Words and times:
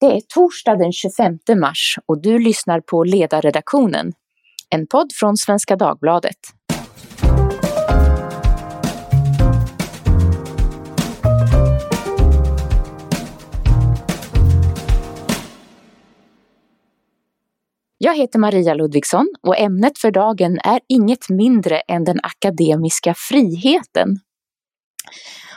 Det 0.00 0.06
är 0.06 0.20
torsdag 0.20 0.76
den 0.76 0.92
25 0.92 1.38
mars 1.56 1.98
och 2.06 2.22
du 2.22 2.38
lyssnar 2.38 2.80
på 2.80 3.04
Ledarredaktionen, 3.04 4.12
en 4.70 4.86
podd 4.86 5.12
från 5.12 5.36
Svenska 5.36 5.76
Dagbladet. 5.76 6.36
Jag 17.98 18.16
heter 18.16 18.38
Maria 18.38 18.74
Ludvigsson 18.74 19.34
och 19.42 19.58
ämnet 19.58 19.98
för 19.98 20.10
dagen 20.10 20.58
är 20.64 20.80
inget 20.88 21.28
mindre 21.28 21.80
än 21.80 22.04
den 22.04 22.20
akademiska 22.22 23.14
friheten. 23.16 24.20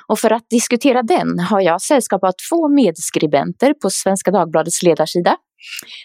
Och 0.08 0.20
för 0.20 0.34
att 0.34 0.50
diskutera 0.50 1.04
den 1.04 1.40
har 1.40 1.62
jag 1.62 1.82
sällskap 1.82 2.24
av 2.24 2.32
två 2.50 2.70
medskribenter 2.70 3.74
på 3.74 3.90
Svenska 3.90 4.32
Dagbladets 4.32 4.84
ledarsida. 4.84 5.38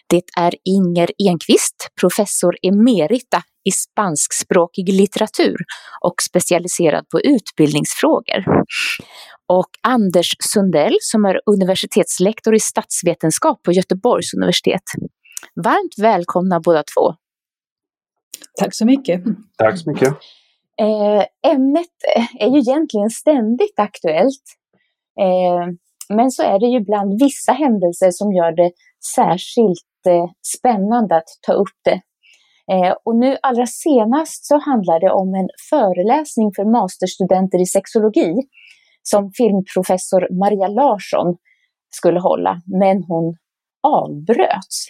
Det 0.09 0.23
är 0.39 0.55
Inger 0.65 1.11
Enqvist, 1.19 1.89
professor 2.01 2.57
emerita 2.63 3.43
i 3.69 3.71
spanskspråkig 3.71 4.93
litteratur 4.93 5.57
och 6.01 6.15
specialiserad 6.23 7.09
på 7.09 7.21
utbildningsfrågor. 7.21 8.45
Och 9.47 9.69
Anders 9.83 10.37
Sundell 10.41 10.97
som 11.01 11.25
är 11.25 11.41
universitetslektor 11.47 12.55
i 12.55 12.61
statsvetenskap 12.61 13.63
på 13.63 13.73
Göteborgs 13.73 14.35
universitet. 14.35 14.83
Varmt 15.65 15.99
välkomna 15.99 16.61
båda 16.61 16.83
två. 16.83 17.15
Tack 18.61 18.75
så 18.75 18.87
mycket. 18.87 19.23
Tack 19.57 19.79
så 19.79 19.91
mycket. 19.91 20.15
Eh, 20.81 21.53
ämnet 21.53 21.95
eh, 22.17 22.43
är 22.47 22.51
ju 22.51 22.59
egentligen 22.59 23.11
ständigt 23.11 23.79
aktuellt. 23.79 24.45
Eh, 25.21 25.67
men 26.09 26.31
så 26.31 26.43
är 26.43 26.59
det 26.59 26.67
ju 26.67 26.81
bland 26.81 27.23
vissa 27.23 27.53
händelser 27.53 28.11
som 28.11 28.33
gör 28.33 28.53
det 28.53 28.71
särskilt 29.15 30.07
eh, 30.09 30.31
spännande 30.57 31.17
att 31.17 31.29
ta 31.47 31.53
upp 31.53 31.79
det. 31.85 32.01
Eh, 32.73 32.95
och 33.05 33.17
nu 33.17 33.37
allra 33.43 33.67
senast 33.67 34.47
så 34.47 34.59
handlar 34.59 35.01
det 35.01 35.11
om 35.11 35.35
en 35.35 35.49
föreläsning 35.71 36.53
för 36.57 36.65
masterstudenter 36.65 37.61
i 37.61 37.67
sexologi 37.67 38.35
som 39.03 39.33
filmprofessor 39.33 40.39
Maria 40.41 40.69
Larsson 40.69 41.37
skulle 41.91 42.21
hålla, 42.21 42.63
men 42.67 43.03
hon 43.03 43.37
avbröts. 43.83 44.87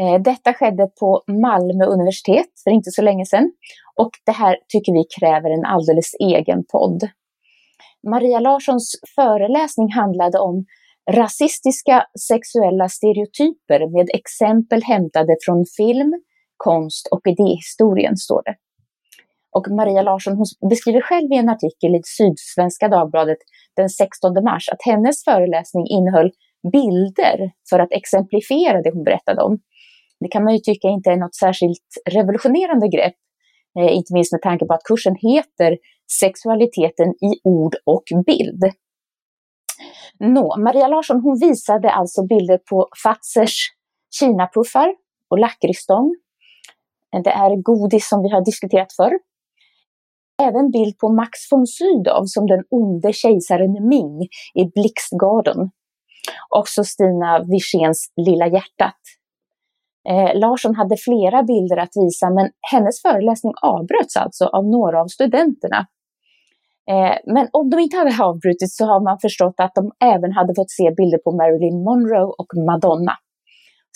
Eh, 0.00 0.22
detta 0.22 0.54
skedde 0.54 0.88
på 1.00 1.22
Malmö 1.26 1.84
universitet 1.84 2.50
för 2.64 2.70
inte 2.70 2.90
så 2.90 3.02
länge 3.02 3.26
sedan 3.26 3.52
och 3.96 4.10
det 4.26 4.32
här 4.32 4.56
tycker 4.68 4.92
vi 4.92 5.04
kräver 5.18 5.50
en 5.50 5.64
alldeles 5.64 6.14
egen 6.20 6.64
podd. 6.72 7.08
Maria 8.10 8.40
Larssons 8.40 8.92
föreläsning 9.14 9.92
handlade 9.92 10.38
om 10.38 10.64
rasistiska 11.10 12.06
sexuella 12.28 12.88
stereotyper 12.88 13.96
med 13.96 14.08
exempel 14.14 14.82
hämtade 14.82 15.36
från 15.46 15.64
film, 15.76 16.12
konst 16.56 17.08
och 17.10 17.20
idéhistorien, 17.26 18.16
står 18.16 18.42
det. 18.44 18.54
Och 19.56 19.66
Maria 19.70 20.02
Larsson 20.02 20.36
hon 20.36 20.46
beskriver 20.70 21.00
själv 21.00 21.32
i 21.32 21.36
en 21.36 21.48
artikel 21.48 21.94
i 21.94 22.00
Sydsvenska 22.04 22.88
Dagbladet 22.88 23.38
den 23.76 23.88
16 23.88 24.44
mars 24.44 24.68
att 24.68 24.82
hennes 24.84 25.24
föreläsning 25.24 25.86
innehöll 25.86 26.30
bilder 26.72 27.52
för 27.70 27.78
att 27.78 27.92
exemplifiera 27.92 28.82
det 28.82 28.90
hon 28.90 29.04
berättade 29.04 29.42
om. 29.42 29.58
Det 30.20 30.28
kan 30.28 30.44
man 30.44 30.52
ju 30.52 30.58
tycka 30.58 30.88
inte 30.88 31.10
är 31.10 31.16
något 31.16 31.34
särskilt 31.34 31.88
revolutionerande 32.10 32.88
grepp, 32.88 33.14
Eh, 33.78 33.96
inte 33.96 34.14
minst 34.14 34.32
med 34.32 34.42
tanke 34.42 34.66
på 34.66 34.74
att 34.74 34.84
kursen 34.84 35.14
heter 35.14 35.78
Sexualiteten 36.20 37.08
i 37.08 37.40
ord 37.44 37.74
och 37.84 38.04
bild. 38.26 38.62
Nå, 40.18 40.56
Maria 40.58 40.88
Larsson 40.88 41.20
hon 41.20 41.38
visade 41.38 41.90
alltså 41.90 42.26
bilder 42.26 42.58
på 42.70 42.88
Fazers 43.02 43.56
kinapuffar 44.18 44.94
och 45.30 45.38
lakritsstång. 45.38 46.14
Det 47.24 47.30
är 47.30 47.62
godis 47.62 48.08
som 48.08 48.22
vi 48.22 48.28
har 48.28 48.44
diskuterat 48.44 48.92
förr. 48.92 49.18
Även 50.42 50.70
bild 50.70 50.98
på 50.98 51.08
Max 51.08 51.30
von 51.50 51.66
Sydow 51.66 52.24
som 52.26 52.46
den 52.46 52.64
onde 52.70 53.12
kejsaren 53.12 53.88
Ming 53.88 54.22
i 54.54 54.64
Blixtgarden. 54.74 55.70
Också 56.48 56.84
Stina 56.84 57.44
Wirséns 57.44 58.12
Lilla 58.16 58.46
hjärtat 58.46 59.00
Eh, 60.08 60.38
Larsson 60.38 60.74
hade 60.74 60.96
flera 60.96 61.42
bilder 61.42 61.76
att 61.76 61.96
visa 62.04 62.30
men 62.30 62.50
hennes 62.72 63.02
föreläsning 63.02 63.52
avbröts 63.62 64.16
alltså 64.16 64.44
av 64.44 64.64
några 64.66 65.00
av 65.00 65.06
studenterna. 65.06 65.86
Eh, 66.90 67.16
men 67.34 67.48
om 67.52 67.70
de 67.70 67.78
inte 67.80 67.96
hade 67.96 68.24
avbrutits 68.24 68.76
så 68.76 68.84
har 68.86 69.00
man 69.00 69.18
förstått 69.18 69.54
att 69.58 69.74
de 69.74 69.92
även 70.14 70.32
hade 70.32 70.54
fått 70.54 70.70
se 70.70 70.90
bilder 70.96 71.18
på 71.18 71.30
Marilyn 71.36 71.84
Monroe 71.84 72.34
och 72.40 72.50
Madonna. 72.68 73.12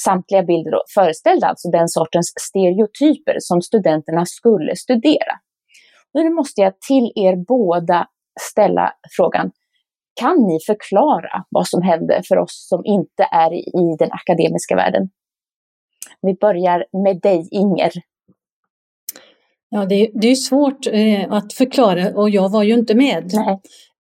Samtliga 0.05 0.43
bilder 0.43 0.81
föreställde 0.95 1.47
alltså 1.47 1.71
den 1.71 1.89
sortens 1.89 2.33
stereotyper 2.41 3.37
som 3.39 3.63
studenterna 3.63 4.27
skulle 4.27 4.77
studera. 4.77 5.35
Nu 6.15 6.31
måste 6.31 6.61
jag 6.61 6.81
till 6.81 7.13
er 7.15 7.37
båda 7.49 8.07
ställa 8.41 8.93
frågan, 9.17 9.51
kan 10.21 10.37
ni 10.37 10.59
förklara 10.67 11.45
vad 11.51 11.67
som 11.69 11.83
hände 11.83 12.23
för 12.29 12.39
oss 12.39 12.67
som 12.69 12.83
inte 12.85 13.23
är 13.33 13.53
i 13.53 13.97
den 13.99 14.13
akademiska 14.13 14.77
världen? 14.77 15.11
Vi 16.23 16.35
börjar 16.35 16.85
med 17.05 17.21
dig 17.21 17.49
Inger. 17.51 17.91
Ja, 19.71 19.87
det, 19.87 19.95
är, 19.95 20.21
det 20.21 20.31
är 20.31 20.35
svårt 20.35 20.87
eh, 20.87 21.33
att 21.33 21.53
förklara 21.53 22.09
och 22.09 22.31
jag 22.31 22.49
var 22.49 22.63
ju 22.63 22.75
inte 22.75 22.95
med. 22.95 23.35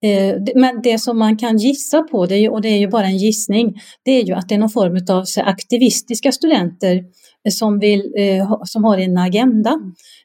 Eh, 0.02 0.36
men 0.54 0.82
det 0.82 0.98
som 0.98 1.18
man 1.18 1.36
kan 1.36 1.56
gissa 1.56 2.02
på, 2.02 2.26
det 2.26 2.36
är, 2.36 2.52
och 2.52 2.62
det 2.62 2.68
är 2.68 2.78
ju 2.78 2.88
bara 2.88 3.06
en 3.06 3.16
gissning, 3.16 3.80
det 4.04 4.10
är 4.10 4.24
ju 4.24 4.34
att 4.34 4.48
det 4.48 4.54
är 4.54 4.58
någon 4.58 4.70
form 4.70 4.98
av 5.10 5.24
aktivistiska 5.36 6.32
studenter 6.32 7.04
som, 7.50 7.78
vill, 7.78 8.14
eh, 8.16 8.62
som 8.64 8.84
har 8.84 8.98
en 8.98 9.18
agenda 9.18 9.80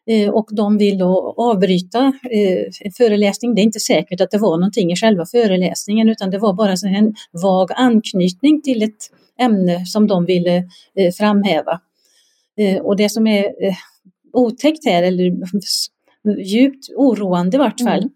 eh, 0.08 0.30
och 0.30 0.50
de 0.52 0.78
vill 0.78 0.98
då 0.98 1.36
avbryta 1.38 2.00
eh, 2.32 2.64
en 2.82 2.92
föreläsning. 2.98 3.56
Det 3.56 3.62
är 3.62 3.64
inte 3.64 3.80
säkert 3.80 4.22
att 4.22 4.32
det 4.32 4.38
var 4.38 4.58
någonting 4.58 4.92
i 4.92 4.96
själva 4.96 5.26
föreläsningen 5.26 6.10
utan 6.10 6.30
det 6.30 6.38
var 6.38 6.54
bara 6.54 6.74
en 6.98 7.16
vag 7.44 7.72
anknytning 7.76 8.62
till 8.62 8.84
ett 8.84 9.10
ämne 9.40 9.86
som 9.86 10.08
de 10.08 10.26
ville 10.26 10.58
eh, 10.96 11.12
framhäva. 11.18 11.80
Eh, 12.58 12.82
och 12.82 12.96
det 12.96 13.10
som 13.10 13.28
är 13.28 13.44
eh, 13.44 13.76
otäckt 14.34 14.86
här, 14.86 15.04
eller 15.04 15.32
djupt 16.44 16.90
oroande 16.96 17.58
i 17.58 17.60
vart 17.60 17.82
fall, 17.82 18.00
mm. 18.00 18.10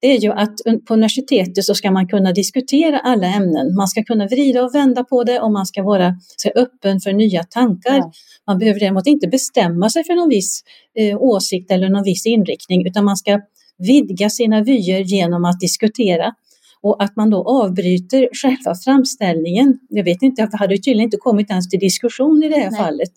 Det 0.00 0.06
är 0.08 0.18
ju 0.18 0.32
att 0.32 0.54
på 0.86 0.94
universitetet 0.94 1.64
så 1.64 1.74
ska 1.74 1.90
man 1.90 2.08
kunna 2.08 2.32
diskutera 2.32 2.98
alla 2.98 3.26
ämnen. 3.26 3.74
Man 3.76 3.88
ska 3.88 4.04
kunna 4.04 4.26
vrida 4.26 4.64
och 4.64 4.74
vända 4.74 5.04
på 5.04 5.24
det 5.24 5.40
och 5.40 5.52
man 5.52 5.66
ska 5.66 5.82
vara 5.82 6.14
så 6.36 6.48
öppen 6.54 7.00
för 7.00 7.12
nya 7.12 7.44
tankar. 7.44 7.96
Mm. 7.96 8.10
Man 8.46 8.58
behöver 8.58 8.80
däremot 8.80 9.06
inte 9.06 9.28
bestämma 9.28 9.90
sig 9.90 10.04
för 10.04 10.14
någon 10.14 10.28
viss 10.28 10.62
eh, 10.98 11.22
åsikt 11.22 11.70
eller 11.70 11.88
någon 11.88 12.04
viss 12.04 12.26
inriktning 12.26 12.86
utan 12.86 13.04
man 13.04 13.16
ska 13.16 13.40
vidga 13.78 14.30
sina 14.30 14.62
vyer 14.62 15.00
genom 15.00 15.44
att 15.44 15.60
diskutera. 15.60 16.34
Och 16.80 17.02
att 17.02 17.16
man 17.16 17.30
då 17.30 17.44
avbryter 17.48 18.28
själva 18.32 18.74
framställningen, 18.84 19.78
jag 19.88 20.04
vet 20.04 20.22
inte, 20.22 20.46
det 20.46 20.56
hade 20.56 20.74
tydligen 20.74 21.00
inte 21.04 21.16
kommit 21.16 21.50
ens 21.50 21.68
till 21.68 21.80
diskussion 21.80 22.42
i 22.42 22.48
det 22.48 22.56
här 22.56 22.70
Nej. 22.70 22.80
fallet. 22.80 23.10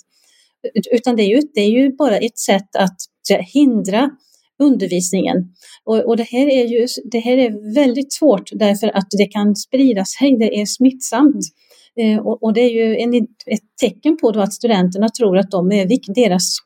Utan 0.91 1.15
det 1.15 1.23
är, 1.23 1.27
ju, 1.27 1.41
det 1.53 1.61
är 1.61 1.69
ju 1.69 1.95
bara 1.95 2.17
ett 2.17 2.39
sätt 2.39 2.75
att 2.75 2.95
hindra 3.53 4.09
undervisningen. 4.61 5.37
Och, 5.83 5.97
och, 5.97 6.17
det, 6.17 6.23
här 6.23 6.47
är 6.47 6.65
ju, 6.65 6.87
det 7.11 7.19
här 7.19 7.37
är 7.37 7.73
väldigt 7.75 8.13
svårt 8.13 8.49
därför 8.51 8.97
att 8.97 9.07
det 9.17 9.25
kan 9.25 9.55
sprida 9.55 10.05
sig, 10.05 10.37
det 10.37 10.61
är 10.61 10.65
smittsamt. 10.65 11.45
Eh, 11.99 12.19
och, 12.19 12.43
och, 12.43 12.53
det 12.53 12.61
är 12.61 12.69
ju 12.69 12.97
en, 12.97 13.13
ett 13.45 13.77
tecken 13.81 14.17
på 14.17 14.29
att 14.29 14.53
studenterna 14.53 15.09
tror 15.09 15.37
att 15.37 15.51
de 15.51 15.71
är, 15.71 16.13
deras, 16.13 16.57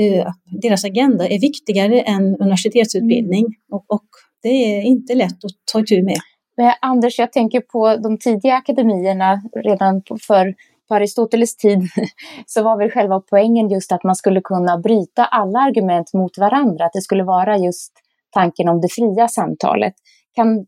eh, 0.00 0.32
deras 0.62 0.84
agenda 0.84 1.28
är 1.28 1.40
viktigare 1.40 2.00
än 2.00 2.36
universitetsutbildning. 2.36 3.44
Mm. 3.44 3.56
Och, 3.70 3.84
och 3.88 4.08
det 4.42 4.48
är 4.48 4.82
inte 4.82 5.14
lätt 5.14 5.44
att 5.44 5.52
ta 5.72 5.80
itu 5.80 6.02
med. 6.02 6.18
Men 6.56 6.72
Anders, 6.80 7.18
jag 7.18 7.32
tänker 7.32 7.60
på 7.60 7.96
de 7.96 8.18
tidiga 8.18 8.54
akademierna 8.54 9.42
redan 9.64 10.02
för 10.26 10.54
på 10.88 10.94
Aristoteles 10.94 11.56
tid 11.56 11.78
så 12.46 12.62
var 12.62 12.78
väl 12.78 12.90
själva 12.90 13.20
poängen 13.20 13.68
just 13.68 13.92
att 13.92 14.04
man 14.04 14.16
skulle 14.16 14.40
kunna 14.40 14.78
bryta 14.78 15.24
alla 15.24 15.58
argument 15.58 16.12
mot 16.14 16.38
varandra, 16.38 16.84
att 16.84 16.92
det 16.92 17.02
skulle 17.02 17.24
vara 17.24 17.58
just 17.58 17.92
tanken 18.30 18.68
om 18.68 18.80
det 18.80 18.88
fria 18.88 19.28
samtalet. 19.28 19.94
Kan, 20.34 20.66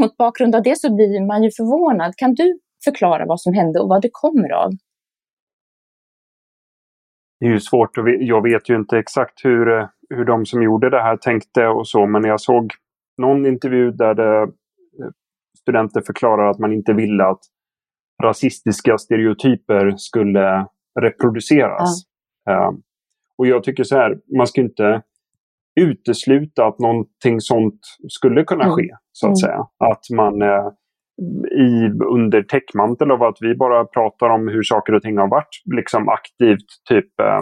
mot 0.00 0.16
bakgrund 0.16 0.54
av 0.54 0.62
det 0.62 0.78
så 0.78 0.94
blir 0.94 1.26
man 1.26 1.42
ju 1.42 1.50
förvånad. 1.50 2.16
Kan 2.16 2.34
du 2.34 2.58
förklara 2.84 3.26
vad 3.26 3.40
som 3.40 3.54
hände 3.54 3.80
och 3.80 3.88
vad 3.88 4.02
det 4.02 4.10
kommer 4.12 4.52
av? 4.52 4.70
Det 7.40 7.46
är 7.46 7.50
ju 7.50 7.60
svårt 7.60 7.98
och 7.98 8.10
jag 8.10 8.42
vet 8.42 8.70
ju 8.70 8.76
inte 8.76 8.98
exakt 8.98 9.44
hur, 9.44 9.78
eh, 9.78 9.88
hur 10.10 10.24
de 10.24 10.46
som 10.46 10.62
gjorde 10.62 10.90
det 10.90 11.02
här 11.02 11.16
tänkte 11.16 11.66
och 11.66 11.88
så, 11.88 12.06
men 12.06 12.24
jag 12.24 12.40
såg 12.40 12.72
någon 13.18 13.46
intervju 13.46 13.90
där 13.90 14.14
det, 14.14 14.42
eh, 14.42 15.10
studenter 15.58 16.00
förklarar 16.06 16.50
att 16.50 16.58
man 16.58 16.72
inte 16.72 16.92
ville 16.92 17.24
att 17.24 17.40
rasistiska 18.22 18.98
stereotyper 18.98 19.94
skulle 19.96 20.66
reproduceras. 21.00 22.02
Ja. 22.44 22.52
Uh, 22.52 22.78
och 23.38 23.46
jag 23.46 23.64
tycker 23.64 23.84
så 23.84 23.96
här, 23.96 24.18
man 24.36 24.46
ska 24.46 24.60
inte 24.60 25.02
utesluta 25.80 26.66
att 26.66 26.78
någonting 26.78 27.40
sånt 27.40 27.80
skulle 28.08 28.44
kunna 28.44 28.64
mm. 28.64 28.76
ske, 28.76 28.88
så 29.12 29.26
att 29.26 29.28
mm. 29.28 29.36
säga. 29.36 29.66
Att 29.78 30.10
man 30.16 30.42
uh, 30.42 30.70
i, 31.52 31.90
under 32.10 32.42
täckmantel 32.42 33.10
av 33.10 33.22
att 33.22 33.36
vi 33.40 33.54
bara 33.54 33.84
pratar 33.84 34.28
om 34.28 34.48
hur 34.48 34.62
saker 34.62 34.94
och 34.94 35.02
ting 35.02 35.18
har 35.18 35.28
varit, 35.28 35.62
liksom 35.76 36.08
aktivt 36.08 36.66
typ 36.88 37.20
eh, 37.20 37.40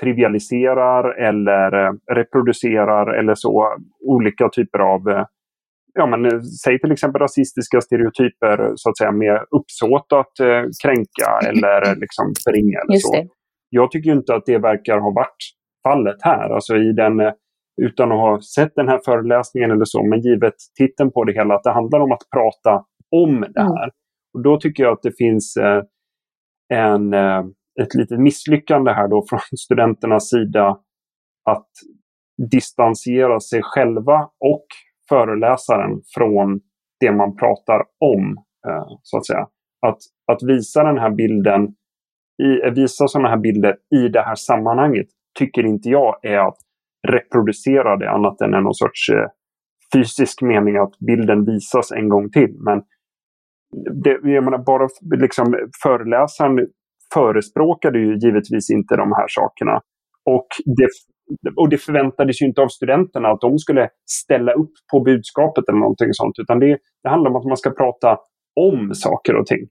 trivialiserar 0.00 1.20
eller 1.28 1.86
eh, 1.86 1.92
reproducerar 2.14 3.18
eller 3.18 3.34
så 3.34 3.76
olika 4.06 4.48
typer 4.48 4.78
av 4.78 5.08
eh, 5.08 5.24
ja, 5.94 6.06
men, 6.06 6.24
eh, 6.24 6.40
säg 6.40 6.80
till 6.80 6.92
exempel 6.92 7.20
rasistiska 7.20 7.80
stereotyper 7.80 8.72
så 8.76 8.90
att 8.90 8.98
säga 8.98 9.12
med 9.12 9.44
uppsåt 9.50 10.12
att 10.12 10.40
eh, 10.40 10.62
kränka 10.82 11.28
eller 11.48 11.96
liksom 11.96 12.32
förringa. 12.44 12.78
Eller 12.78 12.98
så. 12.98 13.26
Jag 13.70 13.90
tycker 13.90 14.10
inte 14.10 14.34
att 14.34 14.46
det 14.46 14.58
verkar 14.58 14.98
ha 14.98 15.10
varit 15.10 15.42
fallet 15.88 16.16
här. 16.20 16.50
Alltså 16.50 16.76
i 16.76 16.92
den, 16.92 17.20
eh, 17.20 17.32
utan 17.82 18.12
att 18.12 18.18
ha 18.18 18.40
sett 18.40 18.72
den 18.74 18.88
här 18.88 19.00
föreläsningen 19.04 19.70
eller 19.70 19.84
så, 19.84 20.02
men 20.02 20.20
givet 20.20 20.54
titeln 20.78 21.10
på 21.12 21.24
det 21.24 21.32
hela, 21.32 21.54
att 21.54 21.64
det 21.64 21.72
handlar 21.72 22.00
om 22.00 22.12
att 22.12 22.30
prata 22.34 22.84
om 23.10 23.40
det 23.40 23.60
mm. 23.60 23.72
här. 23.72 23.84
Mm. 23.84 23.94
Och 24.34 24.42
Då 24.42 24.60
tycker 24.60 24.82
jag 24.82 24.92
att 24.92 25.02
det 25.02 25.16
finns 25.18 25.56
eh, 25.56 25.82
en, 26.74 27.14
eh, 27.14 27.44
ett 27.82 27.94
litet 27.94 28.20
misslyckande 28.20 28.92
här 28.92 29.08
då 29.08 29.24
från 29.30 29.40
studenternas 29.58 30.28
sida 30.28 30.78
att 31.50 31.68
distansera 32.50 33.40
sig 33.40 33.60
själva 33.62 34.30
och 34.40 34.66
föreläsaren 35.10 36.00
från 36.14 36.60
det 37.00 37.12
man 37.12 37.36
pratar 37.36 37.82
om. 38.14 38.36
Eh, 38.68 38.86
så 39.02 39.16
att 39.16 39.26
säga. 39.26 39.46
Att, 39.86 39.98
att 40.32 40.42
visa 40.42 40.84
den 40.84 40.98
här 40.98 41.10
bilden, 41.10 41.62
i, 42.42 42.66
eh, 42.66 42.72
visa 42.74 43.08
sådana 43.08 43.28
här 43.28 43.36
bilder 43.36 43.76
i 43.96 44.08
det 44.08 44.22
här 44.22 44.34
sammanhanget 44.34 45.06
tycker 45.38 45.66
inte 45.66 45.88
jag 45.88 46.24
är 46.24 46.38
att 46.38 46.56
reproducera 47.08 47.96
det 47.96 48.10
annat 48.10 48.40
än 48.40 48.50
någon 48.50 48.74
sorts 48.74 49.08
eh, 49.08 49.26
fysisk 49.94 50.42
mening 50.42 50.76
att 50.76 50.98
bilden 51.06 51.44
visas 51.44 51.92
en 51.92 52.08
gång 52.08 52.30
till. 52.30 52.56
Men 52.58 52.82
det, 54.02 54.10
jag 54.22 54.44
menar, 54.44 54.58
bara 54.58 54.88
liksom, 55.16 55.68
föreläsaren 55.82 56.66
förespråkade 57.14 57.98
ju 57.98 58.18
givetvis 58.18 58.70
inte 58.70 58.96
de 58.96 59.12
här 59.12 59.26
sakerna. 59.28 59.80
Och 60.24 60.46
det, 60.64 60.88
och 61.56 61.68
det 61.68 61.78
förväntades 61.78 62.42
ju 62.42 62.46
inte 62.46 62.62
av 62.62 62.68
studenterna 62.68 63.28
att 63.28 63.40
de 63.40 63.58
skulle 63.58 63.88
ställa 64.10 64.52
upp 64.52 64.72
på 64.92 65.00
budskapet 65.00 65.68
eller 65.68 65.78
någonting 65.78 66.08
sånt. 66.12 66.38
Utan 66.38 66.58
det, 66.58 66.78
det 67.02 67.08
handlar 67.08 67.30
om 67.30 67.36
att 67.36 67.44
man 67.44 67.56
ska 67.56 67.70
prata 67.70 68.18
om 68.60 68.94
saker 68.94 69.36
och 69.36 69.46
ting. 69.46 69.68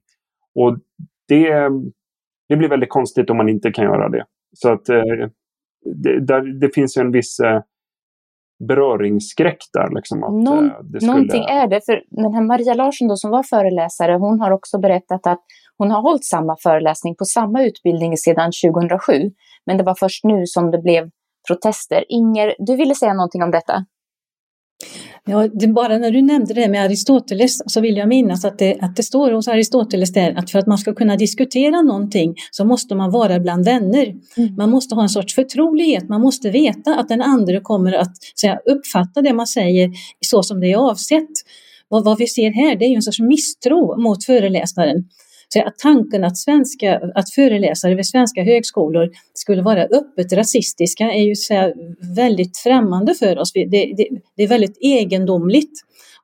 Och 0.54 0.78
det, 1.28 1.70
det 2.48 2.56
blir 2.56 2.68
väldigt 2.68 2.90
konstigt 2.90 3.30
om 3.30 3.36
man 3.36 3.48
inte 3.48 3.70
kan 3.70 3.84
göra 3.84 4.08
det. 4.08 4.24
Så 4.56 4.68
att 4.68 4.88
eh, 4.88 5.02
det, 5.94 6.26
där, 6.26 6.60
det 6.60 6.74
finns 6.74 6.96
en 6.96 7.12
viss 7.12 7.40
eh, 7.40 7.60
beröringsskräck 8.68 9.58
där. 9.72 9.94
Liksom, 9.94 10.24
att, 10.24 10.32
Någon, 10.32 10.66
eh, 10.66 10.72
det 10.82 11.00
skulle... 11.00 11.12
Någonting 11.12 11.44
är 11.44 11.68
det. 11.68 11.80
För 11.86 12.02
den 12.10 12.34
här 12.34 12.42
Maria 12.42 12.74
Larsson 12.74 13.08
då, 13.08 13.16
som 13.16 13.30
var 13.30 13.42
föreläsare, 13.42 14.12
hon 14.12 14.40
har 14.40 14.50
också 14.50 14.78
berättat 14.78 15.26
att 15.26 15.40
hon 15.76 15.90
har 15.90 16.02
hållit 16.02 16.24
samma 16.24 16.56
föreläsning 16.62 17.14
på 17.16 17.24
samma 17.24 17.62
utbildning 17.62 18.16
sedan 18.16 18.50
2007. 18.64 19.12
Men 19.66 19.76
det 19.76 19.84
var 19.84 19.94
först 19.94 20.24
nu 20.24 20.46
som 20.46 20.70
det 20.70 20.78
blev 20.78 21.10
protester. 21.48 22.04
Inger, 22.08 22.54
du 22.58 22.76
ville 22.76 22.94
säga 22.94 23.14
någonting 23.14 23.42
om 23.42 23.50
detta? 23.50 23.84
Ja, 25.24 25.48
det 25.48 25.68
bara 25.68 25.98
när 25.98 26.10
du 26.10 26.22
nämnde 26.22 26.54
det 26.54 26.68
med 26.68 26.84
Aristoteles 26.84 27.58
så 27.66 27.80
vill 27.80 27.96
jag 27.96 28.08
minnas 28.08 28.44
att 28.44 28.58
det, 28.58 28.78
att 28.80 28.96
det 28.96 29.02
står 29.02 29.32
hos 29.32 29.48
Aristoteles 29.48 30.12
där 30.12 30.38
att 30.38 30.50
för 30.50 30.58
att 30.58 30.66
man 30.66 30.78
ska 30.78 30.94
kunna 30.94 31.16
diskutera 31.16 31.82
någonting 31.82 32.34
så 32.50 32.64
måste 32.64 32.94
man 32.94 33.10
vara 33.10 33.40
bland 33.40 33.64
vänner. 33.64 34.14
Mm. 34.36 34.54
Man 34.56 34.70
måste 34.70 34.94
ha 34.94 35.02
en 35.02 35.08
sorts 35.08 35.34
förtrolighet, 35.34 36.08
man 36.08 36.20
måste 36.20 36.50
veta 36.50 36.96
att 36.96 37.08
den 37.08 37.22
andra 37.22 37.60
kommer 37.60 37.92
att 37.92 38.12
säga, 38.40 38.58
uppfatta 38.66 39.22
det 39.22 39.32
man 39.32 39.46
säger 39.46 39.90
så 40.20 40.42
som 40.42 40.60
det 40.60 40.72
är 40.72 40.76
avsett. 40.76 41.30
Och 41.88 42.04
vad 42.04 42.18
vi 42.18 42.26
ser 42.26 42.50
här 42.50 42.76
det 42.76 42.84
är 42.84 42.96
en 42.96 43.02
sorts 43.02 43.20
misstro 43.20 44.00
mot 44.00 44.24
föreläsaren. 44.24 45.04
Så 45.52 45.60
att 45.60 45.78
tanken 45.78 46.24
att, 46.24 46.38
svenska, 46.38 47.00
att 47.14 47.30
föreläsare 47.30 47.94
vid 47.94 48.06
svenska 48.06 48.42
högskolor 48.42 49.10
skulle 49.34 49.62
vara 49.62 49.82
öppet 49.82 50.32
rasistiska 50.32 51.04
är 51.04 51.22
ju 51.22 51.34
så 51.34 51.72
väldigt 52.16 52.58
främmande 52.58 53.14
för 53.14 53.38
oss. 53.38 53.52
Det, 53.52 53.64
det, 53.64 53.94
det, 54.36 54.42
är 54.42 54.48
väldigt 54.48 54.78
egendomligt. 54.80 55.72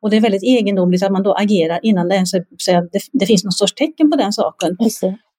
Och 0.01 0.11
det 0.11 0.17
är 0.17 0.21
väldigt 0.21 0.43
egendomligt 0.43 1.03
att 1.03 1.13
man 1.13 1.23
då 1.23 1.33
agerar 1.35 1.81
innan 1.83 2.09
det 2.09 2.15
ens 2.15 2.35
är, 2.35 2.45
det, 2.93 3.01
det 3.13 3.27
finns 3.27 3.45
någon 3.45 3.53
sorts 3.53 3.75
tecken 3.75 4.11
på 4.11 4.17
den 4.17 4.33
saken. 4.33 4.77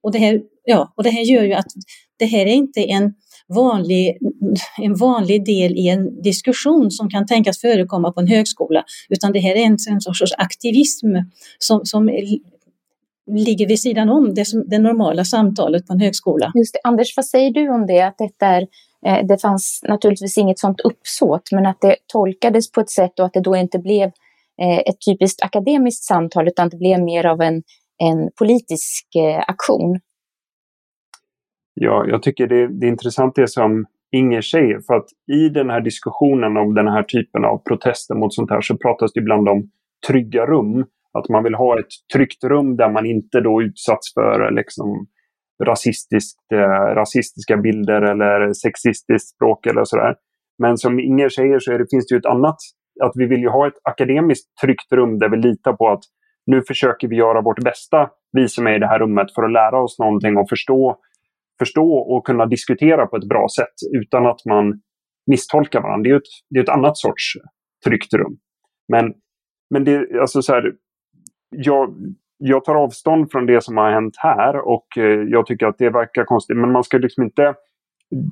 Och 0.03 0.11
det, 0.11 0.19
här, 0.19 0.41
ja, 0.65 0.93
och 0.97 1.03
det 1.03 1.09
här 1.09 1.21
gör 1.21 1.43
ju 1.43 1.53
att 1.53 1.67
det 2.19 2.25
här 2.25 2.45
är 2.45 2.53
inte 2.53 2.81
en 2.81 3.13
vanlig, 3.55 4.17
en 4.77 4.95
vanlig 4.95 5.45
del 5.45 5.71
i 5.71 5.87
en 5.87 6.21
diskussion 6.21 6.91
som 6.91 7.09
kan 7.09 7.25
tänkas 7.25 7.61
förekomma 7.61 8.11
på 8.11 8.19
en 8.19 8.27
högskola, 8.27 8.83
utan 9.09 9.31
det 9.31 9.39
här 9.39 9.55
är 9.55 9.65
en, 9.65 9.77
en 9.89 10.01
sorts 10.01 10.33
aktivism 10.37 11.07
som, 11.59 11.81
som 11.83 12.09
ligger 13.27 13.67
vid 13.67 13.79
sidan 13.79 14.09
om 14.09 14.33
det, 14.33 14.45
som, 14.45 14.63
det 14.67 14.79
normala 14.79 15.23
samtalet 15.23 15.87
på 15.87 15.93
en 15.93 15.99
högskola. 15.99 16.51
Just 16.55 16.73
det. 16.73 16.79
Anders, 16.83 17.13
vad 17.17 17.25
säger 17.25 17.51
du 17.51 17.69
om 17.69 17.85
det? 17.85 18.01
Att 18.01 18.17
detta 18.17 18.45
är, 18.45 18.67
eh, 19.05 19.25
det 19.27 19.41
fanns 19.41 19.81
naturligtvis 19.87 20.37
inget 20.37 20.59
sådant 20.59 20.81
uppsåt, 20.81 21.51
men 21.51 21.65
att 21.65 21.81
det 21.81 21.95
tolkades 22.07 22.71
på 22.71 22.81
ett 22.81 22.89
sätt 22.89 23.19
och 23.19 23.25
att 23.25 23.33
det 23.33 23.41
då 23.41 23.55
inte 23.55 23.79
blev 23.79 24.11
eh, 24.61 24.77
ett 24.77 24.97
typiskt 25.07 25.43
akademiskt 25.43 26.03
samtal, 26.03 26.47
utan 26.47 26.69
det 26.69 26.77
blev 26.77 27.03
mer 27.03 27.25
av 27.25 27.41
en, 27.41 27.63
en 28.03 28.29
politisk 28.39 29.15
eh, 29.15 29.43
aktion. 29.47 29.99
Ja, 31.73 32.05
jag 32.07 32.23
tycker 32.23 32.47
det, 32.47 32.79
det 32.79 32.87
är 32.87 32.89
intressant 32.89 33.35
det 33.35 33.47
som 33.47 33.85
Inger 34.11 34.41
säger, 34.41 34.79
för 34.87 34.93
att 34.93 35.07
i 35.31 35.49
den 35.49 35.69
här 35.69 35.81
diskussionen 35.81 36.57
om 36.57 36.73
den 36.73 36.87
här 36.87 37.03
typen 37.03 37.45
av 37.45 37.57
protester 37.57 38.15
mot 38.15 38.33
sånt 38.33 38.49
här 38.49 38.61
så 38.61 38.77
pratas 38.77 39.13
det 39.13 39.19
ibland 39.19 39.49
om 39.49 39.69
trygga 40.07 40.45
rum. 40.45 40.85
Att 41.17 41.29
man 41.29 41.43
vill 41.43 41.55
ha 41.55 41.79
ett 41.79 41.93
tryggt 42.13 42.43
rum 42.43 42.75
där 42.75 42.89
man 42.89 43.05
inte 43.05 43.41
då 43.41 43.61
utsatts 43.61 44.13
för 44.13 44.51
liksom, 44.51 45.07
rasistiskt, 45.63 46.51
eh, 46.53 46.95
rasistiska 46.95 47.57
bilder 47.57 48.01
eller 48.01 48.53
sexistiskt 48.53 49.35
språk 49.35 49.65
eller 49.65 49.83
sådär. 49.83 50.15
Men 50.59 50.77
som 50.77 50.99
Inger 50.99 51.29
säger 51.29 51.59
så 51.59 51.71
det, 51.71 51.85
finns 51.89 52.07
det 52.07 52.15
ju 52.15 52.19
ett 52.19 52.25
annat, 52.25 52.55
att 53.03 53.11
vi 53.15 53.25
vill 53.25 53.39
ju 53.39 53.49
ha 53.49 53.67
ett 53.67 53.79
akademiskt 53.83 54.47
tryggt 54.61 54.91
rum 54.91 55.19
där 55.19 55.29
vi 55.29 55.37
litar 55.37 55.73
på 55.73 55.89
att 55.89 56.03
nu 56.45 56.61
försöker 56.67 57.07
vi 57.07 57.15
göra 57.15 57.41
vårt 57.41 57.63
bästa, 57.63 58.09
vi 58.31 58.47
som 58.47 58.67
är 58.67 58.75
i 58.75 58.79
det 58.79 58.87
här 58.87 58.99
rummet, 58.99 59.27
för 59.35 59.43
att 59.43 59.51
lära 59.51 59.83
oss 59.83 59.99
någonting 59.99 60.37
och 60.37 60.49
förstå, 60.49 60.97
förstå 61.59 61.93
och 61.93 62.25
kunna 62.25 62.45
diskutera 62.45 63.07
på 63.07 63.17
ett 63.17 63.29
bra 63.29 63.47
sätt 63.57 63.75
utan 64.01 64.25
att 64.25 64.45
man 64.45 64.81
misstolkar 65.27 65.81
varandra. 65.81 66.09
Det 66.09 66.13
är 66.13 66.17
ett, 66.17 66.23
det 66.49 66.59
är 66.59 66.63
ett 66.63 66.69
annat 66.69 66.97
sorts 66.97 67.23
tryggt 67.85 68.13
rum. 68.13 68.37
Men, 68.87 69.13
men 69.69 69.83
det, 69.83 70.21
alltså 70.21 70.41
så 70.41 70.53
här, 70.53 70.71
jag, 71.49 71.95
jag 72.37 72.65
tar 72.65 72.75
avstånd 72.75 73.31
från 73.31 73.45
det 73.45 73.63
som 73.63 73.77
har 73.77 73.91
hänt 73.91 74.15
här 74.17 74.67
och 74.67 74.97
eh, 74.97 75.03
jag 75.03 75.45
tycker 75.45 75.65
att 75.65 75.77
det 75.77 75.89
verkar 75.89 76.23
konstigt. 76.23 76.57
Men 76.57 76.71
man 76.71 76.83
ska 76.83 76.97
liksom 76.97 77.23
inte, 77.23 77.55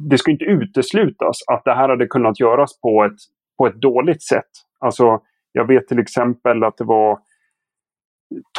det 0.09 0.17
ska 0.17 0.31
inte 0.31 0.45
uteslutas 0.45 1.37
att 1.51 1.63
det 1.65 1.73
här 1.73 1.89
hade 1.89 2.07
kunnat 2.07 2.39
göras 2.39 2.81
på 2.81 3.03
ett, 3.03 3.17
på 3.57 3.67
ett 3.67 3.81
dåligt 3.81 4.23
sätt. 4.23 4.49
Alltså, 4.79 5.19
jag 5.51 5.67
vet 5.67 5.87
till 5.87 5.99
exempel 5.99 6.63
att 6.63 6.77
det 6.77 6.83
var 6.83 7.19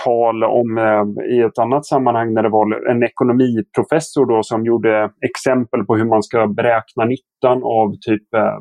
tal 0.04 0.45
om 0.45 0.78
eh, 0.78 1.25
i 1.37 1.40
ett 1.40 1.59
annat 1.59 1.87
sammanhang 1.87 2.35
när 2.35 2.42
det 2.42 2.49
var 2.49 2.90
en 2.90 3.02
ekonomiprofessor 3.02 4.26
då 4.26 4.42
som 4.42 4.64
gjorde 4.64 5.11
exempel 5.21 5.85
på 5.85 5.97
hur 5.97 6.04
man 6.04 6.23
ska 6.23 6.47
beräkna 6.47 7.04
nyttan 7.04 7.62
av 7.62 7.95
typ 8.00 8.35
eh, 8.35 8.59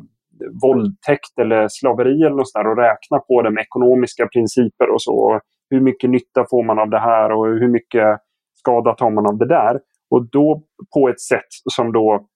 våldtäkt 0.62 1.38
eller 1.40 1.68
slaveri 1.68 2.22
eller 2.22 2.36
något 2.36 2.50
sådär 2.50 2.70
och 2.70 2.76
räkna 2.76 3.18
på 3.18 3.42
det 3.42 3.50
med 3.50 3.62
ekonomiska 3.62 4.26
principer 4.26 4.90
och 4.90 5.02
så 5.02 5.40
hur 5.70 5.80
mycket 5.80 6.10
nytta 6.10 6.46
får 6.50 6.64
man 6.64 6.78
av 6.78 6.90
det 6.90 7.00
här 7.00 7.32
och 7.32 7.46
hur 7.46 7.68
mycket 7.68 8.18
skada 8.54 8.94
tar 8.94 9.10
man 9.10 9.26
av 9.26 9.38
det 9.38 9.48
där? 9.48 9.80
Och 10.10 10.30
då 10.30 10.62
på 10.94 11.08
ett 11.08 11.20
sätt 11.20 11.50
som 11.76 11.92
då, 11.92 12.26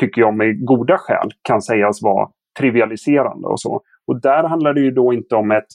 tycker 0.00 0.20
jag 0.20 0.34
med 0.34 0.64
goda 0.64 0.96
skäl, 0.98 1.30
kan 1.42 1.62
sägas 1.62 2.02
vara 2.02 2.28
trivialiserande 2.58 3.48
och 3.48 3.60
så. 3.60 3.80
Och 4.06 4.20
där 4.20 4.44
handlar 4.44 4.74
det 4.74 4.80
ju 4.80 4.90
då 4.90 5.12
inte 5.12 5.34
om 5.36 5.50
ett... 5.50 5.66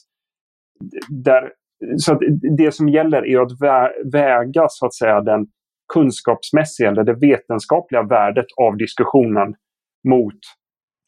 Där, 1.24 1.52
så 1.96 2.18
det 2.56 2.74
som 2.74 2.88
gäller 2.88 3.26
är 3.26 3.40
att 3.40 3.52
väga 4.12 4.66
så 4.68 4.86
att 4.86 4.94
säga 4.94 5.20
den 5.20 5.46
kunskapsmässiga 5.94 6.88
eller 6.88 7.04
det 7.04 7.14
vetenskapliga 7.14 8.02
värdet 8.02 8.46
av 8.60 8.76
diskussionen 8.76 9.54
mot 10.08 10.38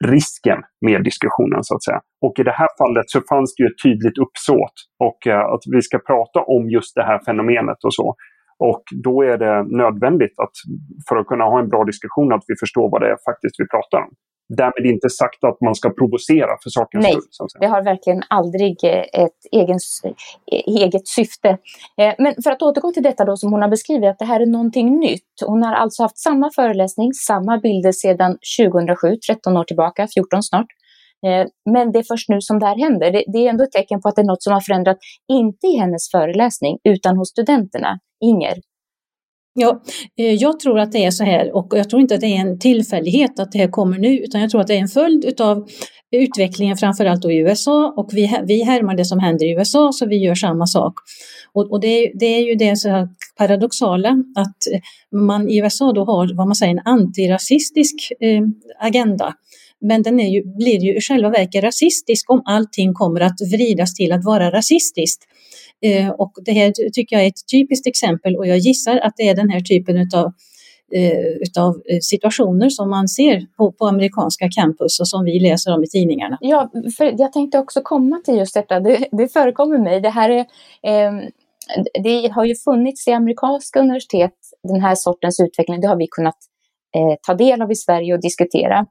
risken 0.05 0.59
med 0.87 1.05
diskussionen 1.05 1.61
så 1.65 1.75
att 1.75 1.85
säga. 1.85 2.01
Och 2.27 2.35
i 2.41 2.43
det 2.43 2.57
här 2.61 2.69
fallet 2.81 3.07
så 3.15 3.21
fanns 3.31 3.55
det 3.55 3.63
ju 3.63 3.67
ett 3.69 3.83
tydligt 3.87 4.19
uppsåt 4.25 4.77
och 5.07 5.21
eh, 5.27 5.45
att 5.55 5.65
vi 5.75 5.83
ska 5.83 5.99
prata 5.99 6.39
om 6.55 6.63
just 6.77 6.93
det 6.95 7.05
här 7.11 7.19
fenomenet 7.27 7.81
och 7.87 7.95
så. 7.95 8.07
Och 8.59 8.83
då 9.05 9.23
är 9.23 9.39
det 9.39 9.77
nödvändigt 9.77 10.39
att 10.39 10.55
för 11.09 11.17
att 11.17 11.27
kunna 11.27 11.45
ha 11.45 11.61
en 11.61 11.69
bra 11.69 11.85
diskussion 11.85 12.33
att 12.33 12.45
vi 12.47 12.55
förstår 12.61 12.91
vad 12.91 13.01
det 13.03 13.09
är 13.09 13.19
faktiskt 13.31 13.55
vi 13.59 13.67
pratar 13.69 13.99
om. 13.99 14.11
Därmed 14.49 14.93
inte 14.93 15.11
sagt 15.11 15.45
att 15.45 15.61
man 15.61 15.75
ska 15.75 15.91
provocera 15.91 16.53
för 16.63 16.71
sakens 16.71 17.07
skull. 17.07 17.23
Nej, 17.41 17.49
det 17.61 17.67
har 17.67 17.83
verkligen 17.83 18.23
aldrig 18.29 18.85
eh, 18.85 19.23
ett 19.25 19.41
egen, 19.53 19.79
eh, 20.53 20.83
eget 20.83 21.09
syfte. 21.09 21.49
Eh, 22.01 22.15
men 22.19 22.35
för 22.45 22.51
att 22.51 22.63
återgå 22.63 22.93
till 22.93 23.03
detta 23.03 23.25
då 23.25 23.37
som 23.37 23.53
hon 23.53 23.63
har 23.63 23.69
beskrivit, 23.69 24.11
att 24.11 24.19
det 24.19 24.25
här 24.25 24.41
är 24.41 24.47
någonting 24.47 24.99
nytt. 24.99 25.33
Hon 25.47 25.63
har 25.63 25.75
alltså 25.75 26.03
haft 26.03 26.19
samma 26.19 26.51
föreläsning, 26.55 27.13
samma 27.13 27.59
bilder 27.59 27.93
sedan 27.93 28.39
2007, 28.59 29.17
13 29.17 29.57
år 29.57 29.65
tillbaka, 29.65 30.09
14 30.15 30.43
snart. 30.43 30.67
Eh, 31.27 31.47
men 31.73 31.93
det 31.93 31.99
är 31.99 32.03
först 32.03 32.29
nu 32.29 32.41
som 32.41 32.59
det 32.59 32.67
här 32.67 32.79
händer. 32.79 33.13
Det, 33.13 33.39
är 33.39 33.51
ändå 33.51 33.65
ett 33.65 33.73
tecken 33.73 34.01
på 34.01 34.09
att 34.09 34.17
det 34.17 34.23
är 34.23 34.27
något 34.27 34.43
som 34.43 34.53
har 34.53 34.61
förändrat, 34.61 34.99
inte 35.33 35.67
i 35.67 35.77
hennes 35.77 36.11
föreläsning, 36.11 36.79
utan 36.85 37.17
hos 37.17 37.29
studenterna. 37.29 37.99
Inger? 38.25 38.55
Ja, 39.55 39.83
eh, 40.19 40.35
jag 40.35 40.61
tror 40.61 40.79
att 40.79 40.93
det 40.93 41.05
är 41.05 41.11
så 41.11 41.25
här 41.25 41.57
och 41.57 41.73
jag 41.77 41.91
tror 41.91 42.03
inte 42.03 42.15
att 42.15 42.21
det 42.21 42.27
är 42.27 42.41
en 42.41 42.59
tillfällighet 42.59 43.41
att 43.41 43.53
det 43.53 43.59
här 43.59 43.69
kommer 43.69 43.99
nu 43.99 44.19
utan 44.19 44.41
jag 44.41 44.51
tror 44.51 44.61
att 44.61 44.67
det 44.67 44.75
är 44.75 44.81
en 44.81 44.89
följd 44.89 45.41
av 45.41 45.69
utvecklingen 46.17 46.77
framförallt 46.77 47.23
då 47.23 47.31
i 47.33 47.39
USA 47.39 47.95
och 47.97 48.11
vi, 48.13 48.39
vi 48.47 48.63
härmar 48.63 48.95
det 48.95 49.05
som 49.05 49.19
händer 49.19 49.47
i 49.47 49.53
USA 49.53 49.93
så 49.93 50.07
vi 50.07 50.17
gör 50.17 50.35
samma 50.35 50.67
sak. 50.67 50.95
Och, 51.53 51.71
och 51.71 51.81
det, 51.81 52.13
det, 52.15 52.27
är 52.27 52.41
ju 52.41 52.55
det 52.55 52.77
så 52.77 53.09
paradoxala 53.39 54.09
att 54.37 54.83
man 55.13 55.49
i 55.49 55.59
USA 55.59 55.93
då 55.93 56.05
har 56.05 56.37
vad 56.37 56.47
man 56.47 56.55
säger 56.55 56.73
en 56.73 56.83
antirasistisk 56.85 58.13
eh, 58.21 58.43
agenda 58.81 59.35
men 59.85 60.03
den 60.03 60.21
är 60.21 60.29
ju, 60.29 60.43
blir 60.57 60.81
ju 60.81 60.97
i 60.97 61.01
själva 61.01 61.31
verket 61.31 61.65
rasistisk 61.65 62.31
om 62.31 62.43
allting 62.45 62.95
kommer 62.95 63.21
att 63.21 63.41
vridas 63.53 63.95
till 63.95 64.13
att 64.13 64.25
vara 64.25 64.51
rasistiskt. 64.51 65.23
Eh, 65.83 66.11
och 66.11 66.33
det 66.45 66.53
här 66.53 66.73
tycker 66.93 67.17
jag 67.17 67.25
är 67.25 67.29
ett 67.29 67.49
typiskt 67.53 67.87
exempel 67.87 68.37
och 68.37 68.47
jag 68.47 68.59
gissar 68.59 68.97
att 68.97 69.15
det 69.17 69.29
är 69.29 69.35
den 69.35 69.51
här 69.51 69.61
typen 69.61 69.97
utav, 69.97 70.33
eh, 70.95 71.27
utav 71.41 71.75
eh, 71.75 71.99
situationer 72.01 72.69
som 72.69 72.91
man 72.91 73.09
ser 73.09 73.47
på, 73.57 73.73
på 73.73 73.87
amerikanska 73.87 74.49
campus 74.51 75.01
och 75.01 75.09
som 75.09 75.25
vi 75.25 75.41
läser 75.41 75.75
om 75.75 75.85
i 75.85 75.87
tidningarna. 75.87 76.39
Ja, 76.41 76.71
för 76.97 77.15
jag 77.19 77.33
tänkte 77.33 77.59
också 77.59 77.81
komma 77.83 78.21
till 78.25 78.35
just 78.35 78.55
detta. 78.55 78.81
Det, 78.81 79.09
det 79.13 79.33
förekommer 79.33 79.79
mig. 79.79 80.01
Det 80.01 80.11
här 80.11 80.31
är 80.31 80.41
eh, 80.83 81.13
det 82.05 82.29
har 82.29 82.45
ju 82.45 82.55
funnits 82.55 83.09
i 83.09 83.13
amerikanska 83.13 83.81
universitet, 83.81 84.35
den 84.63 84.81
här 84.81 84.95
sortens 84.95 85.41
utveckling, 85.41 85.81
det 85.81 85.89
har 85.89 85.97
vi 85.97 86.07
kunnat 86.11 86.37
eh, 86.97 87.17
ta 87.23 87.35
del 87.35 87.63
av 87.63 87.73
i 87.73 87.75
Sverige 87.75 88.15
och 88.15 88.21
diskutera. 88.21 88.87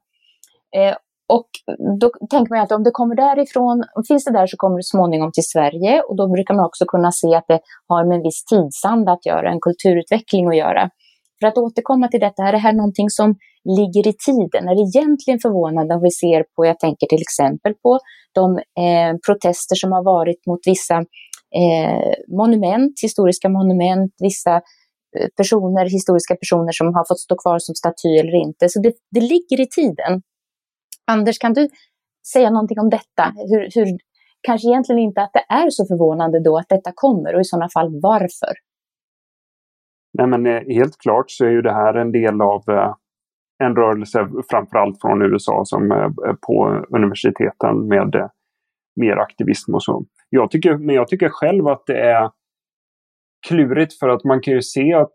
Eh, 0.75 0.96
och 1.27 1.50
då 2.00 2.12
tänker 2.30 2.56
man 2.56 2.63
att 2.63 2.72
om 2.72 2.84
det 2.84 2.92
kommer 2.92 3.15
därifrån, 3.15 3.84
finns 4.08 4.25
det 4.25 4.34
där 4.34 4.48
så 4.48 4.58
kommer 4.58 4.77
det 4.77 4.84
småningom 4.84 5.32
till 5.32 5.44
Sverige 5.53 6.01
och 6.01 6.15
då 6.15 6.27
brukar 6.27 6.53
man 6.53 6.65
också 6.65 6.86
kunna 6.86 7.12
se 7.12 7.36
att 7.36 7.48
det 7.48 7.60
har 7.88 8.06
med 8.06 8.15
en 8.15 8.24
viss 8.24 8.46
tidsanda 8.46 9.12
att 9.12 9.25
göra, 9.25 9.51
en 9.51 9.62
kulturutveckling 9.62 10.48
att 10.48 10.58
göra. 10.58 10.89
För 11.39 11.48
att 11.48 11.58
återkomma 11.58 12.08
till 12.08 12.20
detta, 12.20 12.44
är 12.44 12.51
det 12.51 12.58
här 12.58 12.74
någonting 12.74 13.10
som 13.10 13.36
ligger 13.80 14.08
i 14.08 14.13
tiden? 14.13 14.70
Är 14.70 14.75
det 14.75 14.86
egentligen 14.92 15.39
förvånande 15.39 15.96
om 15.96 16.01
vi 16.01 16.12
ser 16.12 16.46
på, 16.56 16.65
jag 16.65 16.80
tänker 16.80 17.08
till 17.08 17.22
exempel 17.22 17.74
på 17.84 18.00
de 18.34 18.58
eh, 18.58 19.12
protester 19.27 19.75
som 19.75 19.92
har 19.92 20.03
varit 20.03 20.42
mot 20.48 20.60
vissa 20.65 20.98
eh, 21.62 22.13
monument, 22.42 22.94
historiska 23.03 23.50
monument, 23.50 24.12
vissa 24.20 24.56
eh, 25.15 25.27
personer, 25.38 25.86
historiska 25.98 26.36
personer 26.36 26.72
som 26.72 26.88
har 26.96 27.06
fått 27.10 27.20
stå 27.20 27.36
kvar 27.44 27.60
som 27.60 27.75
staty 27.75 28.13
eller 28.22 28.36
inte. 28.46 28.70
Så 28.70 28.80
det, 28.82 28.94
det 29.12 29.22
ligger 29.34 29.60
i 29.65 29.68
tiden. 29.68 30.22
Anders, 31.12 31.38
kan 31.38 31.53
du 31.53 31.67
säga 32.33 32.50
någonting 32.50 32.79
om 32.79 32.89
detta? 32.89 33.33
Hur, 33.36 33.69
hur, 33.75 33.98
kanske 34.41 34.67
egentligen 34.67 35.00
inte 35.00 35.22
att 35.22 35.33
det 35.33 35.53
är 35.53 35.69
så 35.69 35.86
förvånande 35.86 36.43
då 36.43 36.57
att 36.57 36.69
detta 36.69 36.91
kommer 36.95 37.36
och 37.36 37.41
i 37.41 37.43
sådana 37.43 37.69
fall 37.69 38.00
varför? 38.01 38.53
Nej 40.17 40.27
men 40.27 40.45
eh, 40.45 40.75
helt 40.75 40.98
klart 40.98 41.25
så 41.31 41.45
är 41.45 41.50
ju 41.50 41.62
det 41.62 41.74
här 41.74 41.93
en 41.93 42.12
del 42.12 42.41
av 42.41 42.63
eh, 42.69 42.95
en 43.63 43.75
rörelse 43.75 44.29
framförallt 44.50 45.01
från 45.01 45.22
USA 45.22 45.62
som 45.65 45.91
är 45.91 46.33
på 46.33 46.86
universiteten 46.95 47.88
med 47.88 48.29
mer 48.95 49.17
aktivism 49.17 49.75
och 49.75 49.83
så. 49.83 50.05
Jag 50.29 50.51
tycker, 50.51 50.77
men 50.77 50.95
jag 50.95 51.07
tycker 51.07 51.29
själv 51.29 51.67
att 51.67 51.83
det 51.86 52.00
är 52.00 52.31
klurigt 53.48 54.00
för 54.00 54.10
att 54.10 54.24
man 54.24 54.41
kan 54.41 54.53
ju 54.53 54.62
se 54.62 54.93
att 54.93 55.12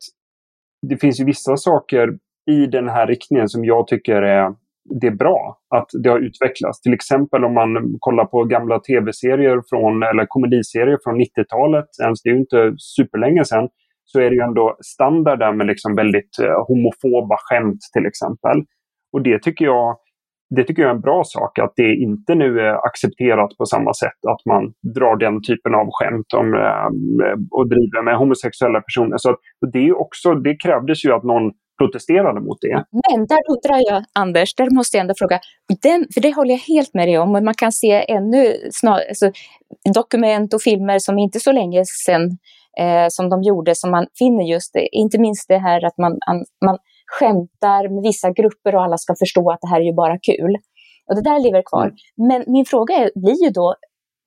det 0.86 0.96
finns 0.96 1.20
ju 1.20 1.24
vissa 1.24 1.56
saker 1.56 2.18
i 2.50 2.66
den 2.66 2.88
här 2.88 3.06
riktningen 3.06 3.48
som 3.48 3.64
jag 3.64 3.86
tycker 3.86 4.22
är 4.22 4.54
det 5.00 5.06
är 5.06 5.16
bra 5.16 5.58
att 5.74 5.88
det 6.02 6.08
har 6.08 6.18
utvecklats. 6.18 6.80
Till 6.80 6.94
exempel 6.94 7.44
om 7.44 7.54
man 7.54 7.96
kollar 8.00 8.24
på 8.24 8.44
gamla 8.44 8.78
tv-serier 8.78 9.62
från, 9.70 10.02
eller 10.02 10.26
komediserier 10.26 10.98
från 11.04 11.20
90-talet, 11.20 11.86
ens 12.02 12.22
det 12.22 12.30
är 12.30 12.32
ju 12.32 12.40
inte 12.40 12.74
superlänge 12.78 13.44
sedan, 13.44 13.68
så 14.04 14.20
är 14.20 14.30
det 14.30 14.36
ju 14.36 14.42
ändå 14.42 14.76
standard 14.84 15.38
där 15.38 15.52
med 15.52 15.66
liksom 15.66 15.94
väldigt 15.94 16.38
eh, 16.42 16.66
homofoba 16.66 17.36
skämt 17.38 17.80
till 17.92 18.06
exempel. 18.06 18.64
Och 19.12 19.22
det 19.22 19.42
tycker 19.42 19.64
jag 19.64 19.96
det 20.56 20.64
tycker 20.64 20.82
jag 20.82 20.90
är 20.90 20.94
en 20.94 21.00
bra 21.00 21.22
sak, 21.24 21.58
att 21.58 21.72
det 21.76 21.94
inte 21.94 22.34
nu 22.34 22.60
är 22.60 22.86
accepterat 22.86 23.56
på 23.58 23.66
samma 23.66 23.94
sätt 23.94 24.20
att 24.28 24.46
man 24.46 24.72
drar 24.94 25.16
den 25.16 25.42
typen 25.42 25.74
av 25.74 25.86
skämt 25.90 26.32
om, 26.36 26.54
eh, 26.54 26.88
och 27.50 27.68
driver 27.68 28.02
med 28.02 28.16
homosexuella 28.16 28.80
personer. 28.80 29.16
Så 29.16 29.36
det, 29.72 29.78
är 29.78 30.00
också, 30.00 30.34
det 30.34 30.56
krävdes 30.56 31.04
ju 31.04 31.12
att 31.12 31.24
någon 31.24 31.52
protesterade 31.78 32.40
mot 32.40 32.58
det. 32.60 32.84
Men 32.90 33.26
där 33.26 33.40
undrar 33.48 33.92
jag, 33.92 34.04
Anders, 34.12 34.54
där 34.54 34.70
måste 34.70 34.96
jag 34.96 35.02
ändå 35.02 35.14
fråga, 35.18 35.40
den, 35.82 36.06
för 36.14 36.20
det 36.20 36.34
håller 36.34 36.54
jag 36.54 36.74
helt 36.74 36.94
med 36.94 37.08
dig 37.08 37.18
om, 37.18 37.32
men 37.32 37.44
man 37.44 37.54
kan 37.54 37.72
se 37.72 38.12
ännu 38.12 38.54
snar, 38.72 39.00
alltså, 39.08 39.30
dokument 39.94 40.54
och 40.54 40.62
filmer 40.62 40.98
som 40.98 41.18
inte 41.18 41.40
så 41.40 41.52
länge 41.52 41.84
sedan 42.06 42.38
eh, 42.80 43.06
som 43.08 43.28
de 43.28 43.42
gjorde, 43.42 43.74
som 43.74 43.90
man 43.90 44.06
finner 44.18 44.44
just 44.44 44.72
det, 44.72 44.88
inte 44.92 45.18
minst 45.18 45.48
det 45.48 45.58
här 45.58 45.84
att 45.84 45.98
man, 45.98 46.12
man 46.64 46.78
skämtar 47.06 47.94
med 47.94 48.02
vissa 48.02 48.30
grupper 48.30 48.74
och 48.74 48.82
alla 48.82 48.98
ska 48.98 49.14
förstå 49.18 49.50
att 49.50 49.60
det 49.60 49.68
här 49.68 49.80
är 49.80 49.84
ju 49.84 49.94
bara 49.94 50.18
kul. 50.18 50.56
Och 51.08 51.14
det 51.14 51.22
där 51.22 51.40
lever 51.40 51.62
kvar. 51.62 51.86
Mm. 51.86 51.96
Men 52.28 52.52
min 52.52 52.64
fråga 52.64 52.94
är, 52.94 53.10
blir 53.14 53.44
ju 53.44 53.50
då, 53.50 53.74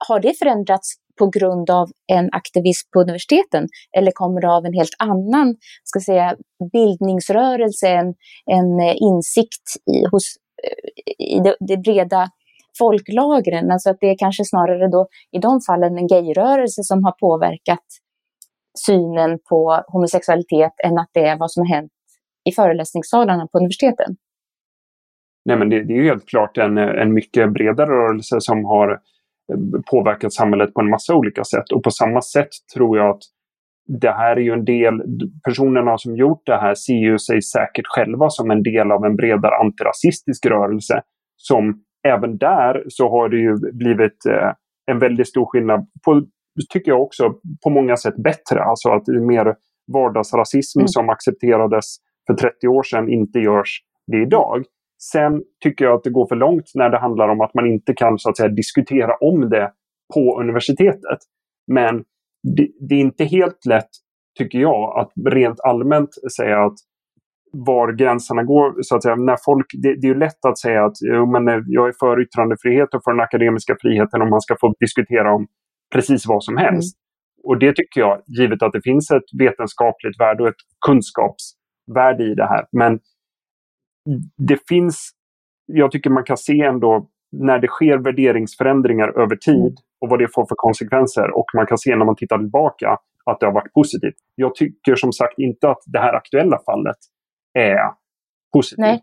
har 0.07 0.19
det 0.19 0.33
förändrats 0.39 0.93
på 1.19 1.29
grund 1.29 1.69
av 1.69 1.89
en 2.07 2.29
aktivism 2.31 2.89
på 2.93 3.01
universiteten 3.01 3.67
eller 3.97 4.11
kommer 4.11 4.41
det 4.41 4.51
av 4.51 4.65
en 4.65 4.73
helt 4.73 4.95
annan 4.99 5.55
ska 5.83 5.99
säga, 5.99 6.35
bildningsrörelse, 6.73 7.87
en, 7.87 8.13
en 8.45 8.79
eh, 8.79 8.95
insikt 8.97 9.67
i, 9.91 10.05
hos, 10.11 10.35
eh, 10.63 11.35
i 11.35 11.39
det, 11.39 11.55
det 11.59 11.77
breda 11.77 12.29
folklagren? 12.77 13.71
Alltså 13.71 13.89
att 13.89 13.97
det 13.99 14.09
är 14.09 14.17
kanske 14.17 14.45
snarare 14.45 14.87
då 14.87 15.07
i 15.31 15.39
de 15.39 15.59
fallen 15.67 15.97
en 15.97 16.07
gayrörelse 16.07 16.83
som 16.83 17.03
har 17.03 17.11
påverkat 17.11 17.85
synen 18.85 19.39
på 19.49 19.83
homosexualitet 19.87 20.73
än 20.85 20.97
att 20.97 21.09
det 21.13 21.27
är 21.27 21.37
vad 21.37 21.51
som 21.51 21.61
har 21.61 21.75
hänt 21.75 21.91
i 22.49 22.51
föreläsningssalarna 22.51 23.47
på 23.51 23.57
universiteten? 23.57 24.15
Nej, 25.45 25.57
men 25.57 25.69
det, 25.69 25.83
det 25.83 25.93
är 25.93 25.97
ju 25.97 26.05
helt 26.05 26.25
klart 26.25 26.57
en, 26.57 26.77
en 26.77 27.13
mycket 27.13 27.53
bredare 27.53 27.89
rörelse 27.89 28.35
som 28.39 28.65
har 28.65 28.91
eh, 28.91 28.97
påverkat 29.91 30.33
samhället 30.33 30.73
på 30.73 30.81
en 30.81 30.89
massa 30.89 31.15
olika 31.15 31.43
sätt. 31.43 31.71
Och 31.71 31.83
på 31.83 31.91
samma 31.91 32.21
sätt 32.21 32.49
tror 32.75 32.97
jag 32.97 33.09
att 33.09 33.21
det 33.87 34.11
här 34.11 34.35
är 34.37 34.41
ju 34.41 34.51
en 34.51 34.65
del, 34.65 35.01
personerna 35.43 35.97
som 35.97 36.15
gjort 36.15 36.41
det 36.45 36.57
här 36.57 36.75
ser 36.75 36.93
ju 36.93 37.19
sig 37.19 37.41
säkert 37.41 37.85
själva 37.87 38.29
som 38.29 38.51
en 38.51 38.63
del 38.63 38.91
av 38.91 39.05
en 39.05 39.15
bredare 39.15 39.55
antirasistisk 39.55 40.45
rörelse. 40.45 41.01
Som 41.35 41.83
även 42.07 42.37
där 42.37 42.83
så 42.87 43.09
har 43.09 43.29
det 43.29 43.37
ju 43.37 43.55
blivit 43.73 44.25
eh, 44.25 44.51
en 44.91 44.99
väldigt 44.99 45.27
stor 45.27 45.45
skillnad, 45.45 45.87
på, 46.05 46.21
tycker 46.69 46.91
jag 46.91 47.01
också, 47.01 47.33
på 47.63 47.69
många 47.69 47.97
sätt 47.97 48.15
bättre. 48.15 48.63
Alltså 48.63 48.89
att 48.89 49.07
mer 49.07 49.55
vardagsrasism 49.93 50.79
mm. 50.79 50.87
som 50.87 51.09
accepterades 51.09 51.85
för 52.27 52.33
30 52.33 52.67
år 52.67 52.83
sedan 52.83 53.09
inte 53.09 53.39
görs 53.39 53.81
det 54.07 54.21
idag. 54.21 54.63
Sen 55.11 55.41
tycker 55.63 55.85
jag 55.85 55.93
att 55.93 56.03
det 56.03 56.09
går 56.09 56.27
för 56.27 56.35
långt 56.35 56.71
när 56.75 56.89
det 56.89 56.99
handlar 56.99 57.27
om 57.27 57.41
att 57.41 57.53
man 57.53 57.67
inte 57.67 57.93
kan 57.93 58.19
så 58.19 58.29
att 58.29 58.37
säga, 58.37 58.49
diskutera 58.49 59.15
om 59.15 59.49
det 59.49 59.71
på 60.13 60.39
universitetet. 60.39 61.19
Men 61.67 62.03
det, 62.55 62.67
det 62.89 62.95
är 62.95 62.99
inte 62.99 63.23
helt 63.23 63.65
lätt, 63.65 63.89
tycker 64.39 64.59
jag, 64.59 64.99
att 64.99 65.11
rent 65.33 65.59
allmänt 65.59 66.09
säga 66.37 66.63
att 66.65 66.75
var 67.53 67.91
gränserna 67.91 68.43
går. 68.43 68.81
Så 68.81 68.95
att 68.95 69.03
säga, 69.03 69.15
när 69.15 69.37
folk, 69.45 69.65
det, 69.83 70.01
det 70.01 70.07
är 70.07 70.15
lätt 70.15 70.45
att 70.47 70.59
säga 70.59 70.85
att 70.85 70.97
jo, 71.01 71.25
men 71.25 71.63
jag 71.67 71.87
är 71.87 71.93
för 71.99 72.21
yttrandefrihet 72.21 72.93
och 72.93 73.03
för 73.03 73.11
den 73.11 73.21
akademiska 73.21 73.75
friheten 73.81 74.21
om 74.21 74.29
man 74.29 74.41
ska 74.41 74.55
få 74.61 74.73
diskutera 74.79 75.33
om 75.33 75.47
precis 75.93 76.27
vad 76.27 76.43
som 76.43 76.57
helst. 76.57 76.97
Mm. 76.97 77.01
Och 77.43 77.59
det 77.59 77.75
tycker 77.75 78.01
jag, 78.01 78.21
givet 78.27 78.63
att 78.63 78.73
det 78.73 78.81
finns 78.83 79.11
ett 79.11 79.39
vetenskapligt 79.39 80.19
värde 80.19 80.43
och 80.43 80.49
ett 80.49 80.63
kunskaps 80.85 81.53
värde 81.95 82.23
i 82.23 82.35
det 82.35 82.47
här. 82.47 82.65
Men 82.71 82.99
det 84.37 84.67
finns, 84.67 85.11
jag 85.65 85.91
tycker 85.91 86.09
man 86.09 86.23
kan 86.23 86.37
se 86.37 86.61
ändå 86.61 87.07
när 87.31 87.59
det 87.59 87.67
sker 87.67 87.97
värderingsförändringar 87.97 89.19
över 89.21 89.35
tid 89.35 89.55
mm. 89.55 89.75
och 90.01 90.09
vad 90.09 90.19
det 90.19 90.27
får 90.33 90.45
för 90.45 90.55
konsekvenser. 90.55 91.37
Och 91.37 91.45
man 91.55 91.65
kan 91.65 91.77
se 91.77 91.95
när 91.95 92.05
man 92.05 92.15
tittar 92.15 92.37
tillbaka 92.37 92.97
att 93.25 93.39
det 93.39 93.45
har 93.45 93.53
varit 93.53 93.73
positivt. 93.73 94.15
Jag 94.35 94.55
tycker 94.55 94.95
som 94.95 95.13
sagt 95.13 95.39
inte 95.39 95.69
att 95.69 95.83
det 95.85 95.99
här 95.99 96.13
aktuella 96.13 96.59
fallet 96.65 96.97
är 97.53 97.77
positivt. 98.53 98.79
Nej. 98.79 99.01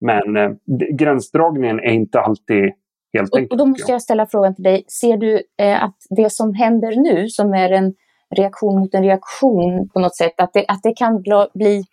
Men 0.00 0.36
eh, 0.36 0.50
gränsdragningen 0.92 1.80
är 1.80 1.92
inte 1.92 2.20
alltid 2.20 2.72
helt 3.12 3.36
enkel. 3.36 3.50
Och 3.50 3.58
då 3.58 3.66
måste 3.66 3.92
jag 3.92 4.02
ställa 4.02 4.26
frågan 4.26 4.54
till 4.54 4.64
dig. 4.64 4.84
Ser 4.88 5.16
du 5.16 5.42
eh, 5.62 5.84
att 5.84 5.96
det 6.10 6.32
som 6.32 6.54
händer 6.54 6.96
nu, 6.96 7.28
som 7.28 7.54
är 7.54 7.70
en 7.70 7.94
reaktion 8.36 8.78
mot 8.80 8.94
en 8.94 9.02
reaktion 9.02 9.88
på 9.88 10.00
något 10.00 10.16
sätt, 10.16 10.34
att 10.36 10.52
det, 10.52 10.64
att 10.68 10.82
det 10.82 10.92
kan 10.96 11.22
bli 11.54 11.84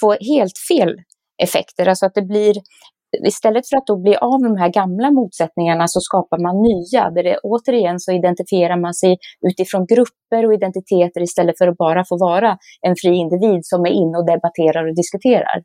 få 0.00 0.12
helt 0.12 0.58
fel 0.68 1.02
effekter. 1.42 1.88
Alltså 1.88 2.06
att 2.06 2.14
det 2.14 2.22
blir, 2.22 2.54
istället 3.26 3.68
för 3.68 3.76
att 3.76 3.86
då 3.86 3.96
bli 3.96 4.16
av 4.16 4.40
med 4.42 4.50
de 4.50 4.56
här 4.56 4.72
gamla 4.72 5.10
motsättningarna 5.10 5.88
så 5.88 6.00
skapar 6.00 6.38
man 6.38 6.56
nya. 6.62 7.10
Där 7.10 7.22
det, 7.22 7.38
återigen 7.42 8.00
så 8.00 8.12
identifierar 8.12 8.76
man 8.80 8.94
sig 8.94 9.18
utifrån 9.48 9.86
grupper 9.86 10.46
och 10.46 10.54
identiteter 10.54 11.20
istället 11.22 11.58
för 11.58 11.68
att 11.68 11.76
bara 11.76 12.04
få 12.08 12.16
vara 12.18 12.58
en 12.86 12.94
fri 13.02 13.14
individ 13.14 13.60
som 13.62 13.80
är 13.84 13.90
inne 13.90 14.18
och 14.18 14.26
debatterar 14.26 14.88
och 14.88 14.94
diskuterar. 14.94 15.62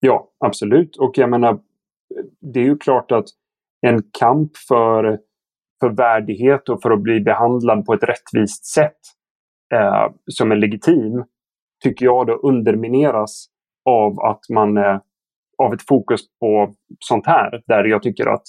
Ja, 0.00 0.28
absolut. 0.44 0.96
Och 0.96 1.18
jag 1.18 1.30
menar, 1.30 1.58
det 2.40 2.60
är 2.60 2.64
ju 2.64 2.78
klart 2.78 3.12
att 3.12 3.26
en 3.86 4.02
kamp 4.18 4.56
för, 4.68 5.18
för 5.80 5.90
värdighet 5.90 6.68
och 6.68 6.82
för 6.82 6.90
att 6.90 7.02
bli 7.02 7.20
behandlad 7.20 7.86
på 7.86 7.92
ett 7.92 8.02
rättvist 8.02 8.66
sätt 8.66 8.98
eh, 9.74 10.06
som 10.26 10.52
är 10.52 10.56
legitim, 10.56 11.24
tycker 11.82 12.04
jag 12.04 12.26
då 12.26 12.32
undermineras 12.32 13.46
av 13.84 14.20
att 14.20 14.40
man 14.54 14.76
eh, 14.76 14.98
av 15.62 15.74
ett 15.74 15.86
fokus 15.88 16.20
på 16.40 16.74
sånt 16.98 17.26
här, 17.26 17.62
där 17.66 17.84
jag 17.84 18.02
tycker 18.02 18.26
att 18.26 18.42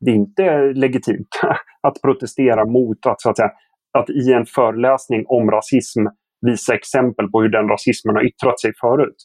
det 0.00 0.10
inte 0.10 0.44
är 0.44 0.74
legitimt 0.74 1.28
att 1.82 2.02
protestera 2.02 2.64
mot 2.64 3.06
att, 3.06 3.20
så 3.20 3.30
att, 3.30 3.36
säga, 3.36 3.50
att 3.98 4.10
i 4.10 4.32
en 4.32 4.46
föreläsning 4.46 5.24
om 5.26 5.50
rasism 5.50 6.00
visa 6.46 6.74
exempel 6.74 7.30
på 7.30 7.42
hur 7.42 7.48
den 7.48 7.68
rasismen 7.68 8.16
har 8.16 8.26
yttrat 8.26 8.60
sig 8.60 8.72
förut. 8.80 9.16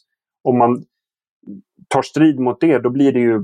Om 0.44 0.58
man 0.58 0.84
tar 1.88 2.02
strid 2.02 2.40
mot 2.40 2.60
det, 2.60 2.78
då 2.78 2.90
blir 2.90 3.12
det 3.12 3.20
ju, 3.20 3.38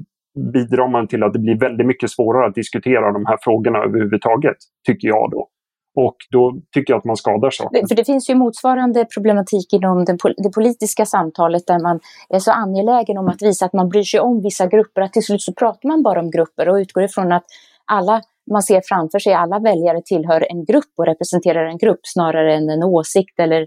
bidrar 0.53 0.89
man 0.89 1.09
till 1.09 1.23
att 1.23 1.33
det 1.33 1.39
blir 1.39 1.61
väldigt 1.61 1.87
mycket 1.87 2.11
svårare 2.11 2.47
att 2.47 2.55
diskutera 2.55 3.13
de 3.13 3.27
här 3.27 3.39
frågorna 3.41 3.79
överhuvudtaget, 3.79 4.57
tycker 4.87 5.09
jag 5.09 5.31
då. 5.31 5.49
Och 5.95 6.17
då 6.31 6.61
tycker 6.75 6.93
jag 6.93 6.99
att 6.99 7.05
man 7.05 7.17
skadar 7.17 7.51
saker. 7.51 7.87
För 7.89 7.95
det 7.95 8.05
finns 8.05 8.31
ju 8.31 8.35
motsvarande 8.35 9.05
problematik 9.05 9.73
inom 9.73 10.05
den, 10.05 10.19
det 10.37 10.51
politiska 10.51 11.07
samtalet 11.07 11.67
där 11.67 11.79
man 11.83 12.01
är 12.29 12.39
så 12.39 12.51
angelägen 12.51 13.19
om 13.19 13.29
att 13.29 13.43
visa 13.43 13.67
att 13.67 13.73
man 13.73 13.89
bryr 13.89 14.03
sig 14.03 14.21
om 14.21 14.43
vissa 14.43 14.67
grupper, 14.67 15.03
att 15.03 15.13
till 15.13 15.23
slut 15.23 15.43
så 15.43 15.53
pratar 15.53 15.89
man 15.89 16.03
bara 16.03 16.21
om 16.21 16.31
grupper 16.31 16.69
och 16.69 16.75
utgår 16.75 17.05
ifrån 17.05 17.33
att 17.33 17.45
alla 17.85 18.21
man 18.51 18.63
ser 18.63 18.83
framför 18.85 19.19
sig, 19.19 19.33
alla 19.33 19.59
väljare 19.59 20.03
tillhör 20.05 20.47
en 20.51 20.65
grupp 20.65 20.93
och 20.97 21.07
representerar 21.07 21.67
en 21.67 21.79
grupp 21.79 22.01
snarare 22.03 22.55
än 22.55 22.71
en 22.71 22.83
åsikt 22.83 23.39
eller 23.39 23.61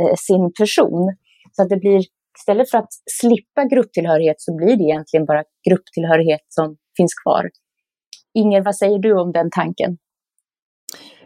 eh, 0.00 0.14
sin 0.16 0.52
person. 0.52 1.16
Så 1.52 1.62
att 1.62 1.68
det 1.68 1.76
blir, 1.76 2.02
istället 2.38 2.70
för 2.70 2.78
att 2.78 2.92
slippa 3.20 3.64
grupptillhörighet 3.64 4.40
så 4.40 4.56
blir 4.56 4.76
det 4.76 4.84
egentligen 4.84 5.26
bara 5.26 5.44
grupptillhörighet 5.68 6.44
som 6.48 6.76
finns 6.96 7.14
kvar. 7.14 7.50
Inger, 8.34 8.62
vad 8.62 8.76
säger 8.76 8.98
du 8.98 9.20
om 9.20 9.32
den 9.32 9.50
tanken? 9.50 9.98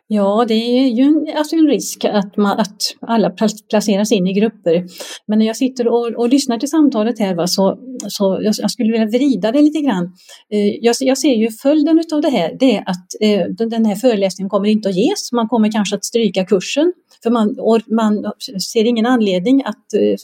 Ja, 0.06 0.44
det 0.49 0.54
är 0.54 0.87
ju 0.87 1.02
en, 1.02 1.26
alltså 1.37 1.56
en 1.56 1.66
risk 1.66 2.04
att, 2.04 2.37
man, 2.37 2.61
att 2.61 2.82
alla 3.00 3.30
placeras 3.70 4.12
in 4.12 4.26
i 4.26 4.32
grupper. 4.32 4.84
Men 5.26 5.38
när 5.38 5.46
jag 5.46 5.56
sitter 5.56 5.88
och, 5.88 6.06
och 6.06 6.28
lyssnar 6.28 6.58
till 6.58 6.70
samtalet 6.70 7.18
här 7.18 7.34
va, 7.34 7.46
så, 7.46 7.78
så 8.08 8.38
jag, 8.42 8.54
jag 8.58 8.70
skulle 8.70 8.92
vilja 8.92 9.06
vrida 9.06 9.52
det 9.52 9.62
lite 9.62 9.80
grann. 9.80 10.04
Eh, 10.52 10.75
jag, 10.80 10.96
jag 11.00 11.18
ser 11.18 11.34
ju 11.34 11.50
följden 11.50 12.02
av 12.12 12.20
det 12.20 12.30
här, 12.30 12.56
det 12.61 12.76
är 12.76 12.82
att 12.87 13.06
eh, 13.20 13.68
den 13.68 13.84
här 13.84 13.94
föreläsningen 13.94 14.50
kommer 14.50 14.68
inte 14.68 14.88
att 14.88 14.96
ges. 14.96 15.32
Man 15.32 15.49
kommer 15.49 15.73
kanske 15.73 15.96
att 15.96 16.04
stryka 16.04 16.44
kursen, 16.44 16.92
för 17.23 17.30
man, 17.30 17.56
man 17.87 18.32
ser 18.73 18.84
ingen 18.84 19.06
anledning 19.06 19.62
att 19.64 19.94
eh, 19.94 20.16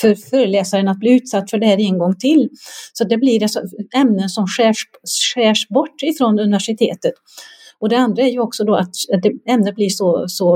för 0.00 0.14
föreläsaren 0.30 0.88
att 0.88 0.98
bli 0.98 1.10
utsatt 1.10 1.50
för 1.50 1.58
det 1.58 1.66
här 1.66 1.80
en 1.80 1.98
gång 1.98 2.16
till. 2.16 2.48
Så 2.92 3.04
det 3.04 3.16
blir 3.16 3.42
alltså 3.42 3.60
ämnen 3.96 4.28
som 4.28 4.46
skärs, 4.46 4.76
skärs 5.34 5.68
bort 5.68 6.02
ifrån 6.02 6.38
universitetet. 6.38 7.14
Och 7.80 7.88
det 7.88 7.96
andra 7.96 8.22
är 8.22 8.30
ju 8.30 8.40
också 8.40 8.64
då 8.64 8.74
att 8.74 8.90
ämnet 9.48 9.74
blir 9.74 9.88
så, 9.88 10.24
så 10.28 10.54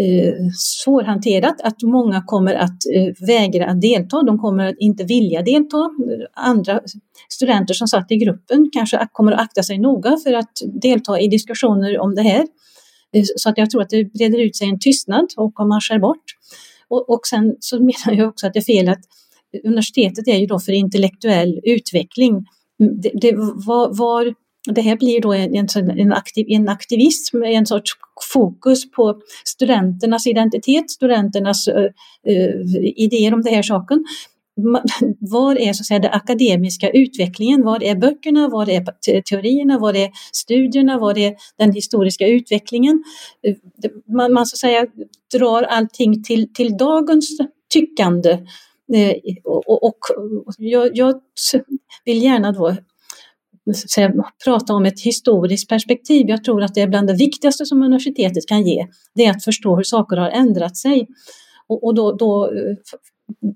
eh, 0.00 0.34
svårhanterat 0.56 1.60
att 1.60 1.82
många 1.82 2.22
kommer 2.26 2.54
att 2.54 2.78
eh, 2.94 3.26
vägra 3.26 3.66
att 3.66 3.80
delta. 3.80 4.22
De 4.22 4.38
kommer 4.38 4.66
att 4.66 4.76
inte 4.78 5.04
vilja 5.04 5.42
delta. 5.42 5.90
Andra 6.32 6.80
studenter 7.28 7.74
som 7.74 7.88
satt 7.88 8.12
i 8.12 8.16
gruppen 8.16 8.70
kanske 8.72 9.08
kommer 9.12 9.32
att 9.32 9.40
akta 9.40 9.62
sig 9.62 9.78
noga 9.78 10.16
för 10.24 10.32
att 10.32 10.52
delta 10.82 11.20
i 11.20 11.28
diskussioner 11.28 11.98
om 11.98 12.14
det 12.14 12.22
här. 12.22 12.46
Eh, 13.14 13.24
så 13.36 13.48
att 13.48 13.58
jag 13.58 13.70
tror 13.70 13.82
att 13.82 13.90
det 13.90 14.04
breder 14.04 14.38
ut 14.38 14.56
sig 14.56 14.68
en 14.68 14.78
tystnad 14.78 15.26
och 15.36 15.66
man 15.68 15.80
skär 15.80 15.98
bort. 15.98 16.24
Och, 16.88 17.10
och 17.10 17.26
sen 17.26 17.56
så 17.60 17.76
menar 17.76 18.18
jag 18.18 18.28
också 18.28 18.46
att 18.46 18.52
det 18.52 18.58
är 18.58 18.74
fel 18.74 18.88
att 18.88 19.00
universitetet 19.64 20.28
är 20.28 20.38
ju 20.38 20.46
då 20.46 20.58
för 20.58 20.72
intellektuell 20.72 21.60
utveckling. 21.62 22.44
Det, 23.02 23.10
det 23.14 23.32
var, 23.66 23.98
var 23.98 24.34
det 24.74 24.80
här 24.80 24.96
blir 24.96 25.20
då 25.20 25.32
en, 25.32 25.54
en, 25.98 26.12
aktiv, 26.12 26.46
en 26.48 26.68
aktivism, 26.68 27.42
en 27.42 27.66
sorts 27.66 27.92
fokus 28.32 28.90
på 28.90 29.20
studenternas 29.44 30.26
identitet, 30.26 30.90
studenternas 30.90 31.68
uh, 31.68 31.90
idéer 32.96 33.34
om 33.34 33.42
den 33.42 33.54
här 33.54 33.62
saken. 33.62 34.04
Var 35.20 35.58
är 35.58 35.72
så 35.72 35.82
att 35.82 35.86
säga, 35.86 36.00
den 36.00 36.12
akademiska 36.12 36.90
utvecklingen? 36.90 37.62
Var 37.62 37.82
är 37.82 37.94
böckerna? 37.94 38.48
Var 38.48 38.70
är 38.70 39.20
teorierna? 39.22 39.78
Var 39.78 39.96
är 39.96 40.10
studierna? 40.32 40.98
Var 40.98 41.18
är 41.18 41.34
den 41.58 41.72
historiska 41.72 42.26
utvecklingen? 42.26 43.04
Man, 44.06 44.32
man 44.32 44.46
så 44.46 44.54
att 44.54 44.58
säga 44.58 44.86
drar 45.34 45.62
allting 45.62 46.22
till, 46.22 46.52
till 46.52 46.76
dagens 46.76 47.38
tyckande. 47.72 48.38
Och, 49.44 49.84
och, 49.84 49.98
och 50.46 50.54
jag, 50.58 50.96
jag, 50.96 51.20
vill 52.04 52.22
gärna 52.22 52.52
då 52.52 52.76
säga, 53.74 54.12
prata 54.44 54.74
om 54.74 54.86
ett 54.86 55.00
historiskt 55.00 55.68
perspektiv. 55.68 56.28
Jag 56.28 56.44
tror 56.44 56.62
att 56.62 56.74
det 56.74 56.80
är 56.80 56.88
bland 56.88 57.06
det 57.06 57.14
viktigaste 57.14 57.66
som 57.66 57.82
universitetet 57.82 58.46
kan 58.48 58.62
ge. 58.62 58.86
Det 59.14 59.24
är 59.24 59.30
att 59.30 59.44
förstå 59.44 59.76
hur 59.76 59.82
saker 59.82 60.16
har 60.16 60.30
ändrat 60.30 60.76
sig. 60.76 61.06
Och, 61.66 61.84
och 61.84 61.94
då, 61.94 62.12
då, 62.12 62.50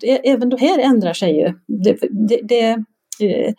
det, 0.00 0.28
även 0.28 0.48
det 0.48 0.60
här 0.60 0.78
ändrar 0.78 1.12
sig 1.12 1.36
ju. 1.36 1.54
Det, 1.66 1.98
det, 2.10 2.40
det, 2.42 2.68
eh, 3.20 3.52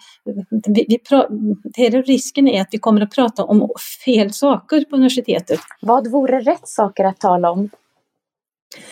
vi, 0.68 0.86
vi 0.88 1.00
pra, 1.10 1.28
det 1.76 1.90
risken 1.90 2.48
är 2.48 2.62
att 2.62 2.70
vi 2.72 2.78
kommer 2.78 3.02
att 3.02 3.12
prata 3.12 3.44
om 3.44 3.70
fel 4.06 4.34
saker 4.34 4.86
på 4.86 4.96
universitetet. 4.96 5.60
Vad 5.82 6.12
vore 6.12 6.40
rätt 6.40 6.68
saker 6.68 7.04
att 7.04 7.20
tala 7.20 7.52
om? 7.52 7.70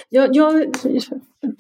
Jag, 0.10 0.36
jag 0.36 0.66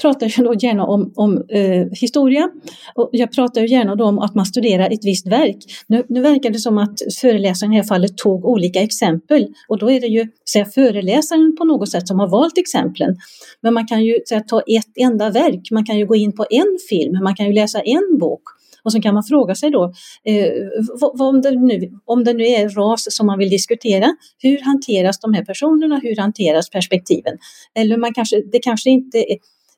pratar 0.01 0.27
ju 0.27 0.43
då 0.43 0.53
gärna 0.53 0.85
om, 0.85 1.13
om 1.15 1.45
eh, 1.49 1.87
historia. 1.91 2.49
Och 2.95 3.09
jag 3.11 3.31
pratar 3.31 3.61
ju 3.61 3.67
gärna 3.67 3.95
då 3.95 4.05
om 4.05 4.19
att 4.19 4.35
man 4.35 4.45
studerar 4.45 4.89
ett 4.89 5.05
visst 5.05 5.27
verk. 5.27 5.57
Nu, 5.87 6.03
nu 6.09 6.21
verkar 6.21 6.49
det 6.49 6.59
som 6.59 6.77
att 6.77 6.99
föreläsaren 7.21 7.73
i 7.73 7.75
det 7.75 7.81
här 7.81 7.87
fallet 7.87 8.17
tog 8.17 8.45
olika 8.45 8.81
exempel. 8.81 9.47
Och 9.67 9.77
då 9.77 9.91
är 9.91 10.01
det 10.01 10.07
ju 10.07 10.27
säga, 10.51 10.65
föreläsaren 10.65 11.55
på 11.57 11.65
något 11.65 11.89
sätt 11.89 12.07
som 12.07 12.19
har 12.19 12.27
valt 12.27 12.57
exemplen. 12.57 13.17
Men 13.61 13.73
man 13.73 13.87
kan 13.87 14.05
ju 14.05 14.19
säga, 14.29 14.41
ta 14.41 14.61
ett 14.61 14.91
enda 14.95 15.29
verk, 15.29 15.71
man 15.71 15.85
kan 15.85 15.97
ju 15.97 16.05
gå 16.05 16.15
in 16.15 16.31
på 16.31 16.45
en 16.49 16.77
film, 16.89 17.23
man 17.23 17.35
kan 17.35 17.45
ju 17.45 17.53
läsa 17.53 17.81
en 17.81 18.17
bok 18.19 18.43
och 18.83 18.91
så 18.91 19.01
kan 19.01 19.13
man 19.13 19.23
fråga 19.23 19.55
sig 19.55 19.71
då, 19.71 19.93
eh, 20.23 20.51
vad, 20.99 21.21
om, 21.21 21.41
det 21.41 21.51
nu, 21.51 21.91
om 22.05 22.23
det 22.23 22.33
nu 22.33 22.43
är 22.43 22.69
ras 22.69 23.05
som 23.09 23.27
man 23.27 23.39
vill 23.39 23.49
diskutera, 23.49 24.15
hur 24.37 24.61
hanteras 24.61 25.19
de 25.19 25.33
här 25.33 25.45
personerna, 25.45 25.99
hur 26.03 26.15
hanteras 26.15 26.69
perspektiven? 26.69 27.37
Eller 27.75 27.97
man 27.97 28.13
kanske, 28.13 28.41
det 28.51 28.59
kanske 28.59 28.89
inte 28.89 29.17
är, 29.17 29.37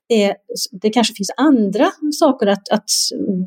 är, 0.09 0.35
det 0.71 0.89
kanske 0.89 1.13
finns 1.13 1.31
andra 1.37 1.91
saker 2.19 2.47
att, 2.47 2.69
att, 2.69 2.89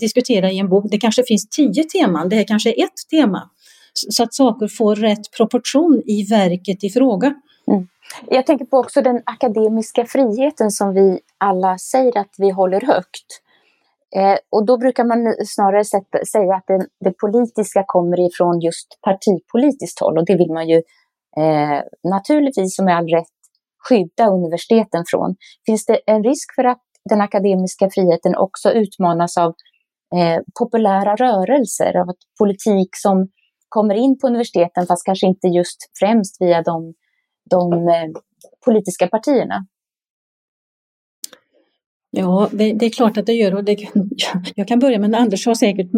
diskutera 0.01 0.51
i 0.51 0.59
en 0.59 0.69
bok. 0.69 0.85
Det 0.90 0.99
kanske 0.99 1.23
finns 1.29 1.49
tio 1.49 1.85
teman, 1.85 2.29
det 2.29 2.37
här 2.37 2.45
kanske 2.45 2.71
är 2.71 2.85
ett 2.85 3.11
tema. 3.11 3.51
Så 3.92 4.23
att 4.23 4.35
saker 4.35 4.69
får 4.69 4.97
rätt 4.97 5.31
proportion 5.37 6.03
i 6.07 6.25
verket 6.25 6.85
i 6.85 6.90
fråga. 6.90 7.35
Mm. 7.71 7.88
Jag 8.31 8.47
tänker 8.47 8.64
på 8.64 8.79
också 8.79 9.03
den 9.03 9.23
akademiska 9.27 10.07
friheten 10.07 10.71
som 10.71 10.95
vi 10.95 11.19
alla 11.38 11.79
säger 11.79 12.19
att 12.19 12.35
vi 12.38 12.51
håller 12.51 12.81
högt. 12.81 13.42
Eh, 14.16 14.38
och 14.51 14.66
då 14.66 14.79
brukar 14.79 15.05
man 15.05 15.35
snarare 15.47 15.85
sätta, 15.85 16.25
säga 16.33 16.55
att 16.55 16.66
det, 16.66 16.87
det, 17.05 17.12
politiska 17.12 17.85
kommer 17.87 18.21
ifrån 18.21 18.61
just 18.61 18.88
partipolitiskt 19.03 20.01
håll 20.01 20.19
och 20.19 20.25
det 20.25 20.37
vill 20.37 20.53
man 20.53 20.69
ju 20.69 20.77
eh, 21.37 21.81
naturligtvis 22.11 22.79
och 22.79 22.85
med 22.85 22.97
all 22.97 23.09
rätt 23.09 23.37
skydda 23.88 24.27
universiteten 24.27 25.05
från. 25.07 25.37
Finns 25.66 25.87
det 25.87 26.01
en 26.07 26.25
risk 26.25 26.55
för 26.55 26.64
att 26.64 26.83
den 27.11 27.21
akademiska 27.21 27.90
friheten 27.90 28.37
också 28.37 28.71
utmanas 28.73 29.37
av 29.37 29.55
eh, 30.16 30.40
populära 30.59 31.16
rörelser, 31.16 31.97
av 32.01 32.09
att 32.11 32.23
politik 32.38 32.88
som 32.92 33.29
kommer 33.69 33.95
in 33.95 34.19
på 34.19 34.27
universiteten 34.27 34.87
fast 34.87 35.05
kanske 35.05 35.27
inte 35.27 35.49
just 35.49 35.77
främst 35.99 36.40
via 36.40 36.62
de, 36.62 36.95
de 37.51 37.73
eh, 37.73 38.09
politiska 38.64 39.07
partierna? 39.09 39.66
Ja, 42.18 42.48
det, 42.52 42.72
det, 42.72 42.87
är 42.87 42.90
klart 42.90 43.16
att 43.16 43.26
det 43.26 43.33
gör. 43.33 43.55
Och 43.55 43.64
det, 43.64 43.76
jag 44.55 44.68
kan 44.68 44.79
börja 44.79 44.98
men 44.98 45.14
Anders 45.14 45.46
har 45.46 45.55
säkert 45.55 45.90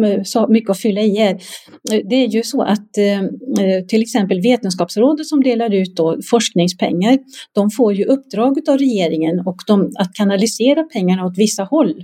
mycket 0.49 0.69
att 0.69 0.79
fylla 0.79 1.01
i 1.01 1.17
här. 1.17 1.39
Det 2.09 2.15
är 2.15 2.27
ju 2.27 2.43
så 2.43 2.61
att 2.61 2.97
eh, 2.97 3.19
eh, 3.19 3.85
till 3.87 4.01
exempel 4.01 4.41
Vetenskapsrådet 4.41 5.27
som 5.27 5.43
delar 5.43 5.73
ut 5.73 5.95
då 5.95 6.19
forskningspengar, 6.29 7.19
de 7.53 7.69
får 7.69 7.93
ju 7.93 8.05
uppdraget 8.05 8.69
av 8.69 8.77
regeringen 8.77 9.39
och 9.45 9.57
de, 9.67 9.91
att 9.99 10.13
kanalisera 10.13 10.83
pengarna 10.83 11.25
åt 11.25 11.37
vissa 11.37 11.63
håll. 11.63 12.03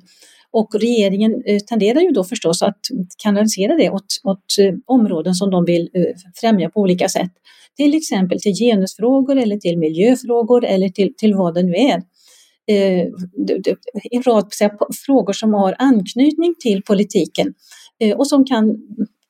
Och 0.52 0.76
regeringen 0.82 1.44
eh, 1.46 1.60
tenderar 1.60 2.02
ju 2.02 2.10
då 2.10 2.24
förstås 2.24 2.62
att 2.62 2.80
kanalisera 3.24 3.76
det 3.76 3.90
åt, 3.90 4.06
åt 4.24 4.46
områden 4.86 5.36
som 5.36 5.52
de 5.52 5.66
vill 5.66 5.90
främja 6.42 6.70
på 6.70 6.80
olika 6.80 7.10
sätt. 7.10 7.32
Till 7.78 7.96
exempel 7.96 8.42
till 8.42 8.54
genusfrågor 8.54 9.38
eller 9.38 9.58
till 9.58 9.78
miljöfrågor 9.78 10.66
eller 10.66 10.90
till, 10.90 11.14
till 11.18 11.36
vad 11.36 11.54
det 11.54 11.64
nu 11.64 11.74
är 11.74 12.02
Eh, 12.68 13.08
en 14.12 14.24
rad 14.24 14.48
frågor 15.06 15.34
som 15.34 15.54
har 15.54 15.76
anknytning 15.80 16.56
till 16.60 16.84
politiken 16.84 17.54
eh, 18.00 18.18
och 18.18 18.28
som 18.28 18.46
kan, 18.46 18.78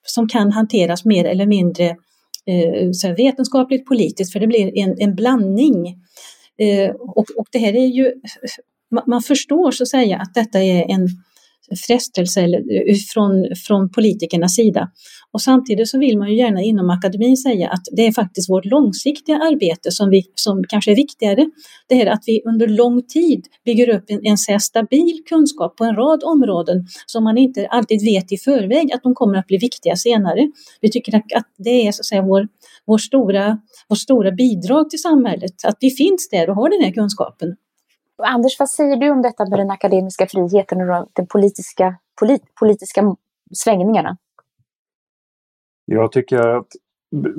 som 0.04 0.28
kan 0.28 0.52
hanteras 0.52 1.06
mer 1.06 1.26
eller 1.26 1.46
mindre 1.46 1.86
eh, 2.46 2.92
så 2.94 3.14
vetenskapligt 3.14 3.86
politiskt, 3.86 4.34
för 4.34 4.40
det 4.40 4.48
blir 4.48 4.78
en, 4.78 4.96
en 5.00 5.16
blandning. 5.16 6.02
Och, 7.00 7.26
och 7.38 7.48
det 7.52 7.60
här 7.60 7.76
är 7.76 7.86
ju, 7.86 8.14
man 9.08 9.22
förstår 9.22 9.72
så 9.72 9.84
att 9.84 9.90
säga 9.90 10.18
att 10.18 10.34
detta 10.34 10.60
är 10.60 10.92
en 10.92 11.08
frestelse 11.88 12.42
eller, 12.42 12.58
eh, 12.58 12.96
från, 13.14 13.46
från 13.68 13.92
politikernas 13.92 14.56
sida. 14.56 14.90
Och 15.32 15.42
samtidigt 15.42 15.90
så 15.90 16.00
vill 16.00 16.18
man 16.18 16.30
ju 16.30 16.38
gärna 16.38 16.62
inom 16.62 16.90
akademin 16.90 17.38
säga 17.38 17.70
att 17.70 17.82
det 17.92 18.08
är 18.08 18.12
faktiskt 18.12 18.50
vårt 18.50 18.66
långsiktiga 18.66 19.36
arbete 19.36 19.92
som, 19.92 20.10
vi, 20.10 20.24
som 20.36 20.64
kanske 20.70 20.92
är 20.92 20.96
viktigare. 20.96 21.50
Det 21.90 22.02
är 22.02 22.06
att 22.06 22.24
vi 22.26 22.42
under 22.46 22.68
lång 22.68 23.02
tid 23.02 23.46
bygger 23.66 23.90
upp 23.90 24.04
en, 24.08 24.26
en 24.26 24.38
så 24.38 24.60
stabil 24.60 25.24
kunskap 25.30 25.78
på 25.78 25.84
en 25.84 25.96
rad 25.96 26.24
områden 26.24 26.86
som 27.06 27.24
man 27.24 27.38
inte 27.38 27.68
alltid 27.68 28.02
vet 28.02 28.32
i 28.32 28.38
förväg 28.38 28.92
att 28.94 29.04
de 29.04 29.16
kommer 29.16 29.38
att 29.38 29.48
bli 29.48 29.58
viktiga 29.58 29.96
senare. 29.96 30.52
Vi 30.82 30.92
tycker 30.92 31.16
att, 31.16 31.34
att 31.36 31.54
det 31.58 31.88
är 31.88 31.92
så 31.92 32.02
att 32.02 32.06
säga 32.06 32.22
vår, 32.22 32.48
vår, 32.86 32.98
stora, 32.98 33.58
vår 33.90 33.96
stora 33.96 34.32
bidrag 34.32 34.90
till 34.90 35.02
samhället, 35.02 35.54
att 35.64 35.78
vi 35.80 35.90
finns 35.90 36.30
där 36.32 36.50
och 36.50 36.56
har 36.56 36.70
den 36.70 36.82
här 36.82 36.92
kunskapen. 36.92 37.56
Anders, 38.18 38.60
vad 38.60 38.70
säger 38.70 38.98
du 38.98 39.10
om 39.10 39.22
detta 39.22 39.50
med 39.50 39.60
den 39.60 39.72
akademiska 39.72 40.28
friheten 40.28 40.90
och 40.90 41.08
de 41.14 41.28
politiska, 41.28 41.96
polit, 42.20 42.42
politiska 42.60 43.16
svängningarna? 43.54 44.18
Jag 45.86 46.12
tycker 46.12 46.58
att 46.58 46.68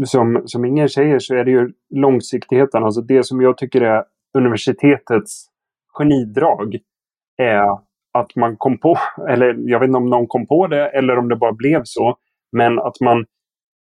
som, 0.05 0.43
som 0.47 0.65
Inger 0.65 0.89
säger 0.89 1.19
så 1.19 1.35
är 1.35 1.45
det 1.45 1.51
ju 1.51 1.73
långsiktigheten, 1.95 2.85
alltså 2.85 3.01
det 3.01 3.25
som 3.25 3.41
jag 3.41 3.59
tycker 3.59 3.81
är 3.81 4.05
universitetets 4.39 5.47
genidrag 5.99 6.79
är 7.37 7.71
att 8.13 8.37
man 8.37 8.57
kom 8.57 8.79
på, 8.79 8.99
eller 9.29 9.55
jag 9.59 9.81
vet 9.81 9.87
inte 9.87 9.99
om 9.99 10.11
någon 10.11 10.27
kom 10.27 10.47
på 10.47 10.67
det 10.67 10.89
eller 10.89 11.19
om 11.19 11.29
det 11.29 11.37
bara 11.37 11.53
blev 11.53 11.81
så, 11.85 12.17
men 12.53 12.79
att 12.79 13.01
man 13.01 13.25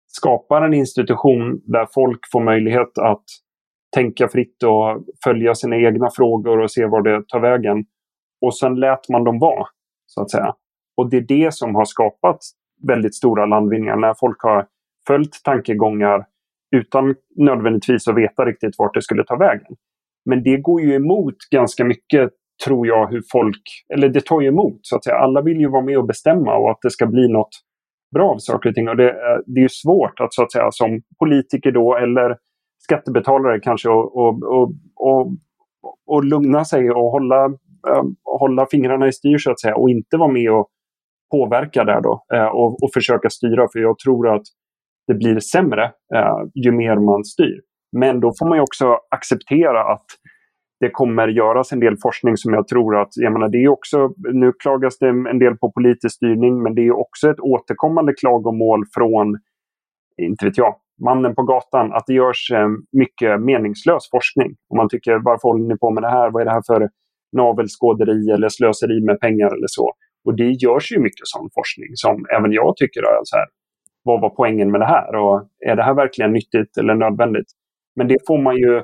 skapar 0.07 0.61
en 0.61 0.73
institution 0.73 1.61
där 1.65 1.87
folk 1.93 2.19
får 2.31 2.43
möjlighet 2.43 2.97
att 2.97 3.23
tänka 3.95 4.27
fritt 4.27 4.63
och 4.63 5.03
följa 5.23 5.55
sina 5.55 5.75
egna 5.77 6.09
frågor 6.09 6.59
och 6.59 6.71
se 6.71 6.85
var 6.85 7.01
det 7.01 7.27
tar 7.27 7.39
vägen. 7.39 7.85
Och 8.41 8.57
sen 8.57 8.75
lät 8.75 9.09
man 9.09 9.23
dem 9.23 9.39
vara, 9.39 9.65
så 10.05 10.21
att 10.21 10.31
säga. 10.31 10.53
Och 10.97 11.09
det 11.09 11.17
är 11.17 11.21
det 11.21 11.53
som 11.53 11.75
har 11.75 11.85
skapat 11.85 12.39
väldigt 12.87 13.15
stora 13.15 13.45
landvinningar, 13.45 13.95
när 13.95 14.13
folk 14.19 14.41
har 14.41 14.67
följt 15.07 15.43
tankegångar 15.43 16.25
utan 16.75 17.15
nödvändigtvis 17.35 18.07
att 18.07 18.15
veta 18.15 18.45
riktigt 18.45 18.75
vart 18.77 18.93
det 18.93 19.01
skulle 19.01 19.23
ta 19.23 19.35
vägen. 19.35 19.75
Men 20.25 20.43
det 20.43 20.57
går 20.57 20.81
ju 20.81 20.93
emot 20.93 21.35
ganska 21.51 21.85
mycket, 21.85 22.29
tror 22.65 22.87
jag, 22.87 23.07
hur 23.07 23.21
folk... 23.31 23.61
Eller 23.93 24.09
det 24.09 24.25
tar 24.25 24.41
ju 24.41 24.47
emot, 24.47 24.79
så 24.81 24.95
att 24.95 25.03
säga. 25.03 25.15
Alla 25.15 25.41
vill 25.41 25.59
ju 25.59 25.69
vara 25.69 25.81
med 25.81 25.97
och 25.97 26.05
bestämma 26.05 26.55
och 26.55 26.71
att 26.71 26.79
det 26.81 26.89
ska 26.91 27.05
bli 27.05 27.27
något 27.27 27.49
bra 28.13 28.31
av 28.31 28.37
saker 28.37 28.69
och 28.69 28.75
ting. 28.75 28.89
Och 28.89 28.97
det, 28.97 29.09
eh, 29.09 29.39
det 29.45 29.59
är 29.59 29.63
ju 29.63 29.69
svårt 29.69 30.19
att, 30.19 30.33
så 30.33 30.43
att 30.43 30.51
säga, 30.51 30.71
som 30.71 31.01
politiker 31.19 31.71
då, 31.71 31.97
eller 31.97 32.37
skattebetalare 32.85 33.59
kanske 33.59 33.89
och, 33.89 34.17
och, 34.17 34.43
och, 34.43 34.71
och, 34.95 35.31
och 36.05 36.23
lugna 36.23 36.65
sig 36.65 36.91
och 36.91 37.11
hålla, 37.11 37.45
eh, 37.89 38.03
hålla 38.39 38.67
fingrarna 38.71 39.07
i 39.07 39.13
styr 39.13 39.37
så 39.37 39.51
att 39.51 39.59
säga 39.59 39.75
och 39.75 39.89
inte 39.89 40.17
vara 40.17 40.31
med 40.31 40.51
och 40.51 40.69
påverka 41.31 41.83
där 41.83 42.01
då 42.01 42.25
eh, 42.33 42.45
och, 42.45 42.83
och 42.83 42.89
försöka 42.93 43.29
styra 43.29 43.67
för 43.73 43.79
jag 43.79 43.99
tror 43.99 44.35
att 44.35 44.43
det 45.07 45.13
blir 45.13 45.39
sämre 45.39 45.83
eh, 46.15 46.37
ju 46.53 46.71
mer 46.71 46.95
man 46.95 47.23
styr. 47.23 47.61
Men 47.91 48.19
då 48.19 48.33
får 48.39 48.49
man 48.49 48.59
också 48.59 48.97
acceptera 49.09 49.93
att 49.93 50.05
det 50.79 50.89
kommer 50.89 51.27
göras 51.27 51.71
en 51.71 51.79
del 51.79 51.97
forskning 52.01 52.37
som 52.37 52.53
jag 52.53 52.67
tror 52.67 53.01
att, 53.01 53.09
jag 53.15 53.33
menar 53.33 53.49
det 53.49 53.63
är 53.63 53.67
också, 53.67 54.13
nu 54.33 54.51
klagas 54.59 54.97
det 54.97 55.07
en 55.07 55.39
del 55.39 55.57
på 55.57 55.71
politisk 55.71 56.15
styrning 56.15 56.63
men 56.63 56.75
det 56.75 56.81
är 56.81 56.99
också 56.99 57.29
ett 57.29 57.39
återkommande 57.39 58.13
klagomål 58.13 58.83
från, 58.93 59.37
inte 60.21 60.45
vet 60.45 60.57
jag, 60.57 60.75
mannen 61.03 61.35
på 61.35 61.43
gatan 61.43 61.93
att 61.93 62.03
det 62.07 62.13
görs 62.13 62.51
eh, 62.51 62.67
mycket 62.91 63.41
meningslös 63.41 64.09
forskning. 64.11 64.55
Och 64.69 64.77
man 64.77 64.89
tycker 64.89 65.19
varför 65.23 65.47
håller 65.49 65.67
ni 65.67 65.77
på 65.77 65.91
med 65.91 66.03
det 66.03 66.09
här? 66.09 66.31
Vad 66.31 66.41
är 66.41 66.45
det 66.45 66.51
här 66.51 66.63
för 66.67 66.89
navelskåderi 67.31 68.31
eller 68.31 68.49
slöseri 68.49 69.01
med 69.01 69.19
pengar 69.19 69.47
eller 69.47 69.67
så? 69.67 69.91
Och 70.25 70.35
det 70.35 70.49
görs 70.51 70.91
ju 70.91 70.99
mycket 70.99 71.27
sån 71.27 71.49
forskning 71.53 71.89
som 71.93 72.25
även 72.37 72.51
jag 72.51 72.77
tycker 72.77 73.01
är 73.01 73.19
så 73.23 73.37
här. 73.37 73.45
Vad 74.03 74.21
var 74.21 74.29
poängen 74.29 74.71
med 74.71 74.81
det 74.81 74.85
här? 74.85 75.15
Och 75.15 75.47
är 75.65 75.75
det 75.75 75.83
här 75.83 75.93
verkligen 75.93 76.33
nyttigt 76.33 76.77
eller 76.77 76.95
nödvändigt? 76.95 77.47
Men 77.95 78.07
det 78.07 78.17
får 78.27 78.41
man 78.41 78.55
ju 78.55 78.83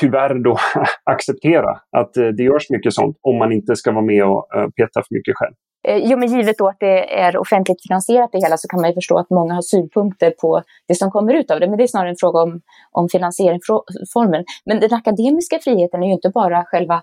tyvärr 0.00 0.34
då 0.34 0.56
acceptera 1.04 1.80
att 1.96 2.16
eh, 2.16 2.28
det 2.28 2.42
görs 2.42 2.70
mycket 2.70 2.94
sånt 2.94 3.16
om 3.20 3.36
man 3.38 3.52
inte 3.52 3.76
ska 3.76 3.92
vara 3.92 4.04
med 4.04 4.24
och 4.24 4.56
eh, 4.56 4.68
peta 4.68 5.02
för 5.02 5.14
mycket 5.14 5.34
själv. 5.36 5.54
Eh, 5.88 5.96
jo, 5.96 6.18
men 6.18 6.28
givet 6.28 6.58
då 6.58 6.68
att 6.68 6.80
det 6.80 7.20
är 7.20 7.36
offentligt 7.36 7.82
finansierat 7.88 8.32
det 8.32 8.38
hela 8.38 8.56
så 8.56 8.68
kan 8.68 8.80
man 8.80 8.90
ju 8.90 8.94
förstå 8.94 9.18
att 9.18 9.30
många 9.30 9.54
har 9.54 9.62
synpunkter 9.62 10.30
på 10.30 10.62
det 10.88 10.94
som 10.94 11.10
kommer 11.10 11.34
ut 11.34 11.50
av 11.50 11.60
det. 11.60 11.68
Men 11.68 11.78
det 11.78 11.84
är 11.84 11.88
snarare 11.88 12.10
en 12.10 12.16
fråga 12.20 12.42
om, 12.42 12.60
om 12.92 13.08
finansieringsformen. 13.08 14.44
Men 14.64 14.80
den 14.80 14.94
akademiska 14.94 15.58
friheten 15.58 16.02
är 16.02 16.06
ju 16.06 16.12
inte 16.12 16.30
bara 16.30 16.64
själva 16.64 17.02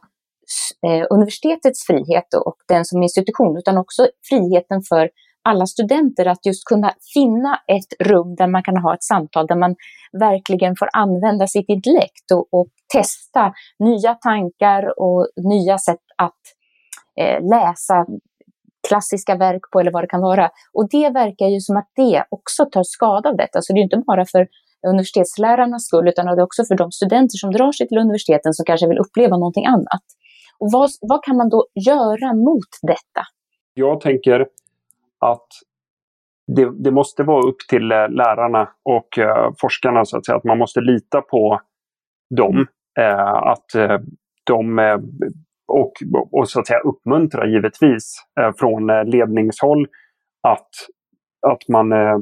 eh, 0.88 1.06
universitetets 1.10 1.88
frihet 1.88 2.34
och 2.46 2.56
den 2.68 2.86
som 2.86 3.04
institution, 3.04 3.58
utan 3.58 3.78
också 3.78 4.08
friheten 4.30 4.82
för 4.90 5.10
alla 5.44 5.66
studenter 5.66 6.26
att 6.26 6.46
just 6.46 6.66
kunna 6.66 6.94
finna 7.14 7.60
ett 7.68 8.08
rum 8.08 8.36
där 8.36 8.48
man 8.48 8.64
kan 8.64 8.78
ha 8.78 8.94
ett 8.94 9.04
samtal, 9.04 9.48
där 9.48 9.56
man 9.56 9.76
verkligen 10.20 10.76
får 10.76 10.90
använda 10.94 11.48
sitt 11.48 11.70
intellekt 11.70 12.32
och, 12.34 12.48
och 12.52 12.68
testa 12.94 13.54
nya 13.80 14.14
tankar 14.14 15.00
och 15.00 15.28
nya 15.44 15.78
sätt 15.78 16.06
att 16.18 16.42
eh, 17.20 17.50
läsa 17.50 18.06
klassiska 18.88 19.36
verk 19.36 19.62
på 19.72 19.80
eller 19.80 19.92
vad 19.92 20.04
det 20.04 20.08
kan 20.08 20.22
vara. 20.22 20.50
Och 20.74 20.90
det 20.90 21.10
verkar 21.10 21.48
ju 21.48 21.60
som 21.60 21.78
att 21.78 21.90
det 21.96 22.24
också 22.30 22.66
tar 22.66 22.84
skada 22.84 23.30
av 23.30 23.38
detta. 23.38 23.62
Så 23.62 23.74
det 23.74 23.80
är 23.80 23.84
inte 23.84 24.04
bara 24.08 24.26
för 24.26 24.48
universitetslärarnas 24.88 25.86
skull, 25.86 26.08
utan 26.08 26.26
det 26.26 26.32
är 26.32 26.42
också 26.42 26.64
för 26.66 26.76
de 26.76 26.92
studenter 26.92 27.38
som 27.38 27.52
drar 27.52 27.72
sig 27.72 27.88
till 27.88 27.98
universiteten 27.98 28.54
som 28.54 28.66
kanske 28.66 28.88
vill 28.88 28.98
uppleva 28.98 29.38
någonting 29.38 29.66
annat. 29.66 30.04
Och 30.60 30.72
vad, 30.72 30.90
vad 31.02 31.24
kan 31.24 31.38
man 31.38 31.50
då 31.50 31.66
göra 31.74 32.34
mot 32.34 32.72
detta? 32.82 33.22
Jag 33.74 34.02
tänker 34.02 34.48
att 35.20 35.48
det, 36.56 36.84
det 36.84 36.92
måste 36.92 37.24
vara 37.24 37.48
upp 37.48 37.60
till 37.70 37.92
eh, 37.92 38.10
lärarna 38.10 38.70
och 38.84 39.20
eh, 39.20 39.52
forskarna 39.62 40.06
så 40.06 40.18
att 40.18 40.26
säga, 40.26 40.36
att 40.36 40.44
man 40.44 40.58
måste 40.58 40.82
lita 40.82 41.22
på 41.22 41.62
dem. 42.36 42.68
Eh, 43.00 43.34
att 43.34 43.66
de 44.44 44.80
och, 45.68 45.94
och 46.32 46.50
så 46.50 46.60
att 46.60 46.68
säga 46.68 46.80
uppmuntra 46.80 47.48
givetvis 47.48 48.24
eh, 48.40 48.52
från 48.58 48.90
eh, 48.90 49.06
ledningshåll 49.06 49.88
att, 50.48 50.70
att, 51.48 51.68
man, 51.70 51.92
eh, 51.92 52.18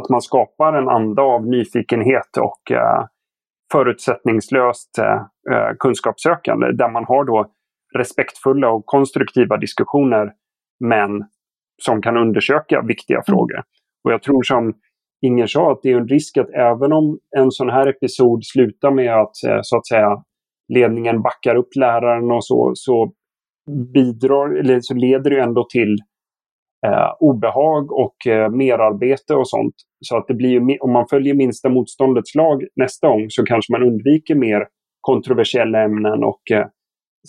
att 0.00 0.08
man 0.10 0.22
skapar 0.22 0.72
en 0.72 0.88
anda 0.88 1.22
av 1.22 1.46
nyfikenhet 1.46 2.36
och 2.40 2.62
förutsättningslöst 3.72 4.90
kunskapssökande 5.78 6.72
där 6.72 6.88
man 6.88 7.04
har 7.04 7.24
då 7.24 7.46
respektfulla 7.94 8.70
och 8.70 8.86
konstruktiva 8.86 9.56
diskussioner 9.56 10.32
men 10.80 11.24
som 11.82 12.02
kan 12.02 12.16
undersöka 12.16 12.82
viktiga 12.82 13.16
mm. 13.16 13.24
frågor. 13.26 13.62
Och 14.04 14.12
jag 14.12 14.22
tror 14.22 14.42
som 14.42 14.74
Inger 15.26 15.46
sa 15.46 15.72
att 15.72 15.82
det 15.82 15.90
är 15.90 15.96
en 15.96 16.08
risk 16.08 16.36
att 16.36 16.50
även 16.50 16.92
om 16.92 17.18
en 17.36 17.50
sån 17.50 17.70
här 17.70 17.86
episod 17.86 18.44
slutar 18.44 18.90
med 18.90 19.20
att 19.20 19.36
så 19.62 19.76
att 19.76 19.86
säga 19.86 20.22
ledningen 20.74 21.22
backar 21.22 21.56
upp 21.56 21.76
läraren 21.76 22.30
och 22.30 22.44
så, 22.44 22.72
så 22.74 23.12
bidrar, 23.94 24.58
eller 24.60 24.78
så 24.80 24.94
leder 24.94 25.30
det 25.30 25.40
ändå 25.40 25.66
till 25.72 25.96
eh, 26.86 27.10
obehag 27.20 27.92
och 27.92 28.26
eh, 28.26 28.50
merarbete 28.50 29.34
och 29.34 29.48
sånt. 29.48 29.74
Så 30.04 30.16
att 30.16 30.28
det 30.28 30.34
blir, 30.34 30.82
om 30.82 30.92
man 30.92 31.06
följer 31.10 31.34
minsta 31.34 31.68
motståndets 31.68 32.34
lag 32.34 32.62
nästa 32.76 33.08
gång 33.08 33.26
så 33.28 33.44
kanske 33.44 33.72
man 33.72 33.82
undviker 33.82 34.34
mer 34.34 34.66
kontroversiella 35.00 35.82
ämnen 35.82 36.24
och 36.24 36.50
eh, 36.52 36.66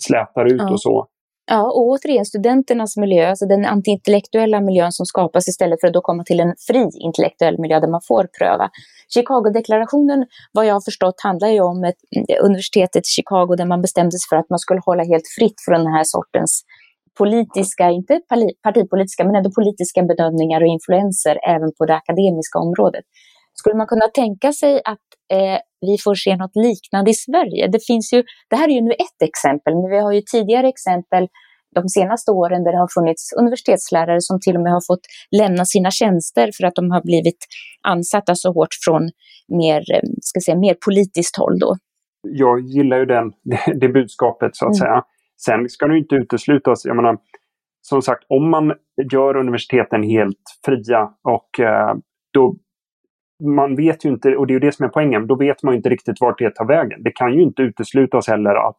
slätar 0.00 0.44
ut 0.44 0.60
ja. 0.60 0.72
och 0.72 0.80
så. 0.80 1.06
Ja, 1.46 1.62
och 1.62 1.86
återigen 1.88 2.24
studenternas 2.24 2.96
miljö, 2.96 3.28
alltså 3.28 3.46
den 3.46 3.64
antiintellektuella 3.64 4.60
miljön 4.60 4.92
som 4.92 5.06
skapas 5.06 5.48
istället 5.48 5.80
för 5.80 5.88
att 5.88 5.94
då 5.94 6.00
komma 6.00 6.24
till 6.24 6.40
en 6.40 6.54
fri 6.66 6.88
intellektuell 7.00 7.58
miljö 7.58 7.80
där 7.80 7.88
man 7.88 8.00
får 8.08 8.28
pröva. 8.38 8.70
Chicago-deklarationen, 9.14 10.26
vad 10.52 10.66
jag 10.66 10.74
har 10.74 10.80
förstått, 10.80 11.20
handlar 11.22 11.48
ju 11.48 11.60
om 11.60 11.84
ett 11.84 12.00
mm, 12.16 12.26
universitetet 12.46 13.02
i 13.06 13.10
Chicago 13.16 13.54
där 13.56 13.66
man 13.66 13.82
bestämde 13.82 14.10
sig 14.10 14.28
för 14.28 14.36
att 14.36 14.50
man 14.50 14.58
skulle 14.58 14.80
hålla 14.84 15.04
helt 15.04 15.28
fritt 15.38 15.58
från 15.66 15.78
den 15.84 15.92
här 15.92 16.04
sortens 16.04 16.64
politiska, 17.18 17.90
inte 17.90 18.20
partipolitiska, 18.62 19.24
men 19.24 19.34
ändå 19.36 19.50
politiska 19.50 20.02
bedömningar 20.02 20.60
och 20.60 20.66
influenser 20.66 21.38
även 21.54 21.70
på 21.78 21.86
det 21.86 21.94
akademiska 21.94 22.58
området. 22.58 23.04
Skulle 23.54 23.76
man 23.76 23.86
kunna 23.86 24.08
tänka 24.14 24.52
sig 24.52 24.80
att 24.84 25.06
eh, 25.32 25.58
vi 25.80 25.96
får 26.04 26.14
se 26.14 26.36
något 26.36 26.56
liknande 26.56 27.10
i 27.10 27.14
Sverige? 27.14 27.68
Det, 27.68 27.86
finns 27.86 28.12
ju, 28.12 28.22
det 28.50 28.56
här 28.56 28.68
är 28.68 28.72
ju 28.72 28.80
nu 28.80 28.92
ett 28.92 29.20
exempel, 29.24 29.74
men 29.74 29.90
vi 29.90 29.98
har 29.98 30.12
ju 30.12 30.22
tidigare 30.32 30.68
exempel 30.68 31.28
de 31.74 31.88
senaste 31.88 32.30
åren 32.30 32.64
där 32.64 32.72
det 32.72 32.78
har 32.78 33.00
funnits 33.00 33.32
universitetslärare 33.42 34.20
som 34.20 34.40
till 34.40 34.56
och 34.56 34.62
med 34.62 34.72
har 34.72 34.86
fått 34.86 35.04
lämna 35.40 35.64
sina 35.64 35.90
tjänster 35.90 36.50
för 36.56 36.66
att 36.66 36.74
de 36.74 36.90
har 36.90 37.02
blivit 37.02 37.40
ansatta 37.82 38.34
så 38.34 38.52
hårt 38.52 38.74
från 38.84 39.02
mer, 39.48 39.80
eh, 39.94 40.08
ska 40.20 40.40
säga, 40.40 40.58
mer 40.58 40.76
politiskt 40.84 41.36
håll. 41.36 41.58
Då. 41.58 41.76
Jag 42.22 42.60
gillar 42.60 42.98
ju 42.98 43.06
den, 43.06 43.32
det 43.80 43.88
budskapet 43.88 44.56
så 44.56 44.64
att 44.64 44.68
mm. 44.68 44.78
säga. 44.78 45.02
Sen 45.44 45.68
ska 45.68 45.86
det 45.86 45.98
inte 45.98 46.14
uteslutas, 46.14 46.84
jag 46.84 46.96
menar, 46.96 47.18
som 47.82 48.02
sagt, 48.02 48.24
om 48.28 48.50
man 48.50 48.72
gör 49.12 49.36
universiteten 49.36 50.02
helt 50.02 50.44
fria 50.64 51.10
och 51.22 51.60
eh, 51.60 51.94
då 52.32 52.56
man 53.42 53.76
vet 53.76 54.04
ju 54.04 54.08
inte, 54.08 54.36
och 54.36 54.46
det 54.46 54.54
är 54.54 54.60
det 54.60 54.72
som 54.72 54.86
är 54.86 54.90
poängen, 54.90 55.26
då 55.26 55.36
vet 55.36 55.62
man 55.62 55.74
ju 55.74 55.76
inte 55.76 55.88
riktigt 55.88 56.20
vart 56.20 56.38
det 56.38 56.50
tar 56.50 56.66
vägen. 56.66 57.02
Det 57.02 57.10
kan 57.10 57.34
ju 57.34 57.42
inte 57.42 57.62
uteslutas 57.62 58.28
heller 58.28 58.68
att 58.68 58.76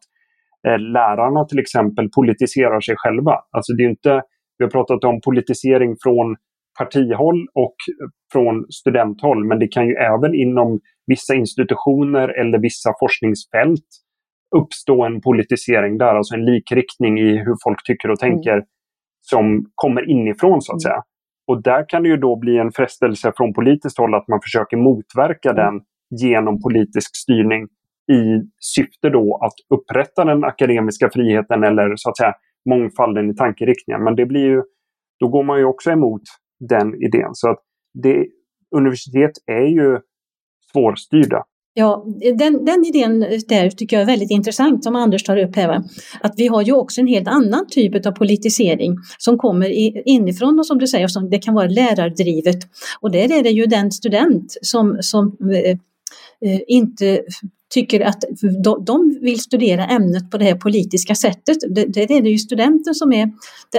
eh, 0.68 0.78
lärarna 0.78 1.44
till 1.44 1.58
exempel 1.58 2.08
politiserar 2.10 2.80
sig 2.80 2.94
själva. 2.98 3.32
Alltså 3.50 3.72
det 3.72 3.82
är 3.82 3.88
inte 3.88 4.22
vi 4.58 4.64
har 4.64 4.70
pratat 4.70 5.04
om 5.04 5.20
politisering 5.24 5.96
från 6.02 6.36
partihåll 6.78 7.46
och 7.54 7.76
från 8.32 8.66
studenthåll, 8.72 9.44
men 9.44 9.58
det 9.58 9.68
kan 9.68 9.86
ju 9.86 9.94
även 9.94 10.34
inom 10.34 10.80
vissa 11.06 11.34
institutioner 11.34 12.28
eller 12.40 12.58
vissa 12.58 12.92
forskningsfält 13.00 13.88
uppstå 14.56 15.04
en 15.04 15.20
politisering 15.20 15.98
där, 15.98 16.14
alltså 16.14 16.34
en 16.34 16.44
likriktning 16.44 17.18
i 17.18 17.36
hur 17.36 17.56
folk 17.64 17.86
tycker 17.86 18.10
och 18.10 18.18
tänker 18.18 18.52
mm. 18.52 18.64
som 19.20 19.64
kommer 19.74 20.10
inifrån 20.10 20.62
så 20.62 20.74
att 20.74 20.82
säga. 20.82 21.02
Och 21.46 21.62
där 21.62 21.88
kan 21.88 22.02
det 22.02 22.08
ju 22.08 22.16
då 22.16 22.36
bli 22.36 22.58
en 22.58 22.72
frestelse 22.72 23.32
från 23.36 23.54
politiskt 23.54 23.98
håll 23.98 24.14
att 24.14 24.28
man 24.28 24.40
försöker 24.42 24.76
motverka 24.76 25.50
mm. 25.50 25.64
den 25.64 25.80
genom 26.20 26.62
politisk 26.62 27.16
styrning 27.16 27.64
i 28.12 28.50
syfte 28.60 29.10
då 29.10 29.38
att 29.42 29.78
upprätta 29.78 30.24
den 30.24 30.44
akademiska 30.44 31.10
friheten 31.10 31.64
eller 31.64 31.92
så 31.96 32.10
att 32.10 32.16
säga 32.16 32.34
mångfalden 32.68 33.30
i 33.30 33.34
tankeriktningen. 33.34 34.04
Men 34.04 34.16
det 34.16 34.26
blir 34.26 34.44
ju, 34.44 34.62
då 35.20 35.28
går 35.28 35.42
man 35.42 35.58
ju 35.58 35.64
också 35.64 35.90
emot 35.90 36.22
den 36.68 36.94
idén. 37.02 37.30
Så 37.32 37.50
att 37.50 37.58
det, 38.02 38.26
universitet 38.76 39.32
är 39.46 39.66
ju 39.66 39.98
svårstyrda. 40.72 41.44
Ja, 41.78 42.04
den, 42.38 42.64
den 42.64 42.84
idén 42.84 43.20
där 43.48 43.70
tycker 43.70 43.96
jag 43.96 44.02
är 44.02 44.06
väldigt 44.06 44.30
intressant 44.30 44.84
som 44.84 44.96
Anders 44.96 45.22
tar 45.22 45.36
upp 45.36 45.56
här. 45.56 45.68
Va? 45.68 45.84
Att 46.20 46.34
vi 46.36 46.46
har 46.46 46.62
ju 46.62 46.72
också 46.72 47.00
en 47.00 47.06
helt 47.06 47.28
annan 47.28 47.66
typ 47.70 48.06
av 48.06 48.10
politisering 48.10 48.96
som 49.18 49.38
kommer 49.38 49.68
inifrån 50.08 50.58
och 50.58 50.66
som 50.66 50.78
du 50.78 50.86
säger, 50.86 51.08
som 51.08 51.30
det 51.30 51.38
kan 51.38 51.54
vara 51.54 51.66
lärardrivet. 51.66 52.58
Och 53.00 53.10
där 53.10 53.32
är 53.32 53.42
det 53.42 53.50
ju 53.50 53.66
den 53.66 53.92
student 53.92 54.56
som, 54.62 54.98
som 55.00 55.36
eh, 55.52 55.70
eh 56.50 56.60
inte 56.66 57.22
tycker 57.74 58.00
att 58.00 58.24
de 58.86 59.18
vill 59.20 59.40
studera 59.40 59.86
ämnet 59.86 60.30
på 60.30 60.38
det 60.38 60.44
här 60.44 60.54
politiska 60.54 61.14
sättet. 61.14 61.56
Det, 61.68 61.84
det 61.84 62.10
är 62.10 62.22
ju 62.22 62.38
studenten 62.38 62.94
som 62.94 63.12
är 63.12 63.32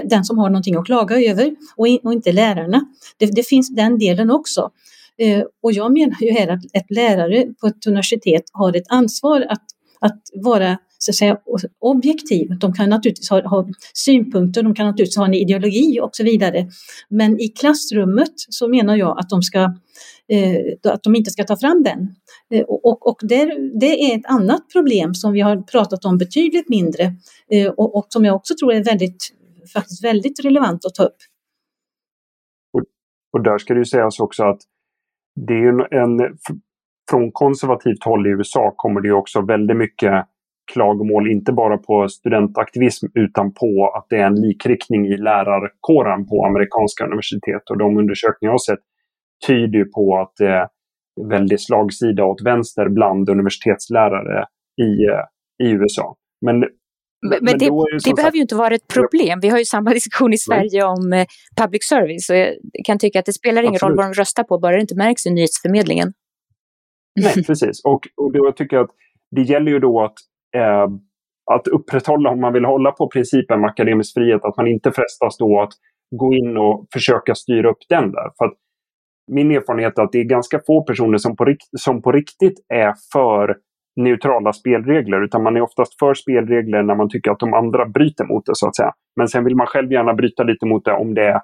den 0.04 0.26
som 0.26 0.38
har 0.38 0.50
någonting 0.50 0.76
att 0.76 0.86
klaga 0.86 1.22
över 1.22 1.56
och, 1.76 2.14
inte 2.14 2.32
lärarna. 2.32 2.86
Det, 3.18 3.26
det 3.26 3.48
finns 3.48 3.76
den 3.76 4.00
delen 4.00 4.32
också. 4.32 4.70
Eh, 5.18 5.44
och 5.64 5.72
jag 5.72 5.92
menar 5.92 6.22
ju 6.22 6.32
här 6.32 6.48
att 6.48 6.64
ett 6.74 6.92
lärare 6.92 7.46
på 7.62 7.68
ett 7.68 7.88
universitet 7.88 8.44
har 8.54 8.76
ett 8.76 8.88
ansvar 8.90 9.46
att, 9.50 9.66
att 10.00 10.22
vara 10.34 10.78
så 10.98 11.12
att 11.12 11.16
säga, 11.16 11.38
objektiv. 11.80 12.60
De 12.60 12.74
kan 12.74 12.90
naturligtvis 12.90 13.30
ha, 13.30 13.48
ha, 13.48 13.68
synpunkter, 13.94 14.64
de 14.64 14.76
kan 14.76 14.86
naturligtvis 14.86 15.18
ha 15.18 15.26
en 15.26 15.34
ideologi 15.34 16.00
och 16.02 16.10
så 16.12 16.24
vidare. 16.24 16.68
Men 17.10 17.40
i 17.40 17.48
klassrummet 17.48 18.34
så 18.36 18.68
menar 18.68 18.96
jag 18.96 19.20
att 19.20 19.30
de, 19.30 19.42
ska, 19.42 19.60
eh, 20.28 20.92
att 20.94 21.04
de 21.04 21.16
inte 21.16 21.32
ska 21.32 21.44
ta 21.44 21.58
fram 21.58 21.84
den. 21.84 22.16
Eh, 22.54 22.66
och, 22.68 23.08
och 23.08 23.20
det, 23.22 23.46
det, 23.80 24.12
är 24.12 24.18
ett 24.18 24.26
annat 24.26 24.70
problem 24.74 25.14
som 25.14 25.34
vi 25.34 25.42
har 25.42 25.62
pratat 25.62 26.06
om 26.06 26.18
betydligt 26.18 26.70
mindre 26.70 27.14
eh, 27.52 27.68
och, 27.68 27.96
och, 27.96 28.06
som 28.10 28.26
jag 28.26 28.36
också 28.36 28.54
tror 28.60 28.74
är 28.74 28.84
väldigt, 28.84 29.34
faktiskt 29.74 30.04
väldigt 30.04 30.46
relevant 30.46 30.86
att 30.86 30.96
ta 30.96 31.04
upp. 31.04 31.18
Och, 32.74 32.84
och 33.34 33.44
där 33.44 33.58
ska 33.58 33.74
det 33.74 33.80
ju 33.80 33.86
sägas 33.86 34.20
också 34.20 34.44
att 34.44 34.62
det 35.38 35.54
är 35.54 35.94
en, 35.94 36.20
en, 36.20 36.38
från 37.10 37.32
konservativt 37.32 38.04
håll 38.04 38.28
i 38.28 38.30
USA 38.30 38.74
kommer 38.76 39.02
det 39.02 39.12
också 39.12 39.42
väldigt 39.42 39.78
mycket 39.78 40.26
klagomål, 40.74 41.32
inte 41.32 41.52
bara 41.52 41.78
på 41.78 42.08
studentaktivism 42.10 43.06
utan 43.14 43.54
på 43.54 43.94
att 43.96 44.06
det 44.10 44.18
är 44.18 44.26
en 44.26 44.42
likriktning 44.42 45.08
i 45.08 45.18
lärarkåren 45.18 46.28
på 46.28 46.46
amerikanska 46.46 47.06
universitet. 47.06 47.70
Och 47.70 47.78
de 47.78 47.98
undersökningar 47.98 48.50
jag 48.50 48.54
har 48.54 48.76
sett 48.76 48.86
tyder 49.48 49.86
på 49.86 50.18
att 50.18 50.34
det 50.38 50.48
är 50.48 50.68
väldigt 51.30 51.66
slagsida 51.66 52.26
åt 52.26 52.42
vänster 52.46 52.90
bland 52.90 53.30
universitetslärare 53.30 54.46
i, 54.82 55.06
eh, 55.06 55.68
i 55.68 55.72
USA. 55.72 56.16
Men 56.42 56.66
men, 57.22 57.40
men 57.42 57.58
det, 57.58 57.66
det, 57.66 58.00
det 58.06 58.16
behöver 58.16 58.36
ju 58.36 58.42
inte 58.42 58.56
vara 58.56 58.76
ett 58.76 58.88
problem. 58.88 59.40
Vi 59.40 59.50
har 59.50 59.58
ju 59.58 59.66
samma 59.66 59.90
diskussion 59.94 60.34
i 60.34 60.38
Sverige 60.38 60.70
Nej. 60.74 60.84
om 60.84 61.14
eh, 61.14 61.26
public 61.58 61.88
service. 61.88 62.30
Och 62.30 62.36
jag 62.36 62.56
kan 62.86 63.00
tycka 63.00 63.20
att 63.20 63.26
det 63.26 63.34
spelar 63.34 63.62
ingen 63.62 63.74
Absolut. 63.74 63.92
roll 63.92 63.98
vad 63.98 64.06
de 64.06 64.14
röstar 64.14 64.44
på, 64.44 64.60
bara 64.60 64.76
det 64.76 64.82
inte 64.82 64.96
märks 64.96 65.26
i 65.26 65.30
nyhetsförmedlingen. 65.30 66.14
Nej, 67.22 67.44
precis. 67.48 67.82
Och, 67.84 68.08
och 68.16 68.32
då, 68.32 68.46
jag 68.46 68.58
tycker 68.58 68.78
att 68.78 68.90
det 69.36 69.42
gäller 69.42 69.72
ju 69.72 69.80
då 69.80 70.04
att, 70.04 70.16
eh, 70.56 70.88
att 71.52 71.68
upprätthålla, 71.68 72.30
om 72.30 72.42
man 72.42 72.54
vill 72.54 72.66
hålla 72.66 72.92
på 72.92 73.10
principen 73.10 73.62
med 73.62 73.70
akademisk 73.70 74.14
frihet, 74.14 74.44
att 74.44 74.58
man 74.58 74.68
inte 74.68 74.92
frestas 74.92 75.38
då 75.38 75.62
att 75.62 75.74
gå 76.16 76.34
in 76.34 76.58
och 76.58 76.88
försöka 76.94 77.36
styra 77.36 77.70
upp 77.70 77.84
den 77.90 78.12
där. 78.12 78.30
För 78.38 78.54
min 79.32 79.52
erfarenhet 79.52 79.98
är 79.98 80.04
att 80.04 80.12
det 80.12 80.20
är 80.20 80.24
ganska 80.24 80.60
få 80.68 80.84
personer 80.84 81.18
som 81.18 81.36
på, 81.36 81.56
som 81.78 82.02
på 82.02 82.12
riktigt 82.12 82.66
är 82.74 82.94
för 83.14 83.56
neutrala 83.98 84.54
spelregler, 84.54 85.24
utan 85.24 85.44
man 85.44 85.58
är 85.58 85.62
oftast 85.62 86.00
för 86.00 86.14
spelregler 86.14 86.84
när 86.84 86.96
man 86.96 87.10
tycker 87.10 87.32
att 87.32 87.40
de 87.40 87.54
andra 87.54 87.86
bryter 87.86 88.26
mot 88.26 88.46
det, 88.46 88.56
så 88.56 88.68
att 88.68 88.76
säga. 88.76 88.92
Men 89.16 89.28
sen 89.28 89.44
vill 89.44 89.56
man 89.56 89.68
själv 89.68 89.92
gärna 89.92 90.14
bryta 90.14 90.44
lite 90.44 90.66
mot 90.66 90.86
det 90.86 90.94
om 90.94 91.14
det 91.14 91.26
är 91.26 91.42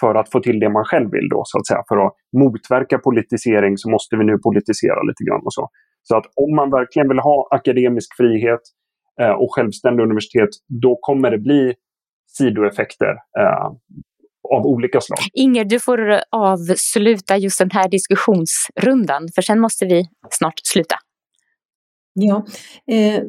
för 0.00 0.14
att 0.14 0.30
få 0.32 0.40
till 0.40 0.60
det 0.60 0.68
man 0.68 0.84
själv 0.84 1.10
vill 1.10 1.28
då, 1.28 1.42
så 1.44 1.58
att 1.58 1.66
säga. 1.66 1.82
För 1.88 2.06
att 2.06 2.12
motverka 2.36 2.98
politisering 2.98 3.78
så 3.78 3.90
måste 3.90 4.16
vi 4.16 4.24
nu 4.24 4.38
politisera 4.38 5.02
lite 5.02 5.24
grann 5.24 5.42
och 5.44 5.54
så. 5.54 5.68
Så 6.02 6.16
att 6.16 6.24
om 6.36 6.56
man 6.56 6.70
verkligen 6.70 7.08
vill 7.08 7.18
ha 7.18 7.48
akademisk 7.50 8.16
frihet 8.16 8.60
eh, 9.20 9.30
och 9.30 9.54
självständiga 9.54 10.04
universitet, 10.04 10.48
då 10.82 10.98
kommer 11.00 11.30
det 11.30 11.38
bli 11.38 11.74
sidoeffekter 12.26 13.14
eh, 13.40 13.66
av 14.54 14.66
olika 14.66 15.00
slag. 15.00 15.18
Inger, 15.32 15.64
du 15.64 15.80
får 15.80 16.20
avsluta 16.30 17.36
just 17.36 17.58
den 17.58 17.70
här 17.70 17.88
diskussionsrundan, 17.88 19.28
för 19.34 19.42
sen 19.42 19.60
måste 19.60 19.86
vi 19.86 20.04
snart 20.30 20.60
sluta. 20.64 20.96
Ja, 22.18 22.46
eh, 22.90 23.22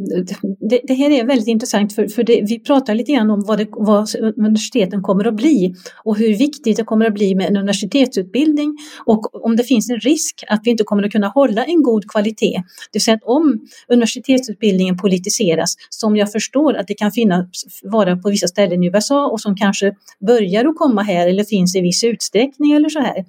det, 0.70 0.82
det, 0.84 0.94
här 0.94 1.12
är 1.12 1.26
väldigt 1.26 1.48
intressant 1.48 1.96
för, 1.96 2.08
för 2.08 2.24
det, 2.24 2.42
vi 2.48 2.60
pratar 2.60 2.96
lite 2.96 3.12
grann 3.12 3.30
om 3.30 3.44
vad, 3.48 3.58
det, 3.58 3.68
vad 3.72 4.08
universiteten 4.38 5.02
kommer 5.02 5.28
att 5.28 5.34
bli 5.34 5.76
och 6.04 6.18
hur 6.18 6.38
viktigt 6.38 6.78
det 6.78 6.84
kommer 6.84 7.06
att 7.06 7.14
bli 7.14 7.36
med 7.36 7.48
en 7.48 7.58
universitetsutbildning 7.58 8.78
och 9.06 9.46
om 9.46 9.56
det 9.56 9.64
finns 9.64 9.90
en 9.90 10.00
risk 10.00 10.44
att 10.48 10.62
vi 10.64 10.72
inte 10.72 10.84
kommer 10.84 11.04
att 11.04 11.12
kunna 11.12 11.28
hålla 11.28 11.66
en 11.66 11.84
god 11.84 12.12
kvalitet. 12.12 12.64
Det 12.92 12.94
vill 12.94 13.02
säga 13.02 13.16
att 13.16 13.24
om 13.24 13.60
universitetsutbildningen 13.88 14.98
politiseras, 14.98 15.76
som 15.90 16.16
jag 16.16 16.32
förstår 16.32 16.74
att 16.74 16.88
det 16.88 16.94
kan 16.94 17.12
finnas, 17.12 17.48
vara 17.84 18.18
på 18.18 18.30
vissa 18.30 18.48
ställen 18.48 18.84
i 18.84 18.88
USA 18.88 19.28
och 19.28 19.42
som 19.42 19.56
kanske 19.56 19.94
börjar 20.28 20.66
att 20.66 20.76
komma 20.76 21.02
här 21.02 21.28
eller 21.28 21.44
finns 21.44 21.76
i 21.76 21.82
viss 21.82 22.04
utsträckning 22.04 22.72
eller 22.72 22.90
så 22.90 23.00
här, 23.00 23.26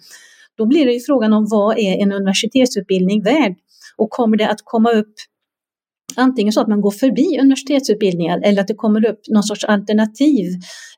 då 0.58 0.66
blir 0.66 0.86
det 0.86 0.92
ju 0.92 1.00
frågan 1.00 1.32
om 1.32 1.46
vad 1.50 1.78
är 1.78 2.02
en 2.02 2.12
universitetsutbildning 2.12 3.22
värd? 3.22 3.54
Och 3.96 4.10
kommer 4.10 4.36
det 4.36 4.48
att 4.48 4.60
komma 4.64 4.90
upp 4.90 5.14
antingen 6.18 6.52
så 6.52 6.60
att 6.60 6.68
man 6.68 6.80
går 6.80 6.90
förbi 6.90 7.38
universitetsutbildningar 7.40 8.40
eller 8.44 8.60
att 8.60 8.68
det 8.68 8.74
kommer 8.74 9.06
upp 9.06 9.20
någon 9.28 9.42
sorts 9.42 9.64
alternativ 9.64 10.46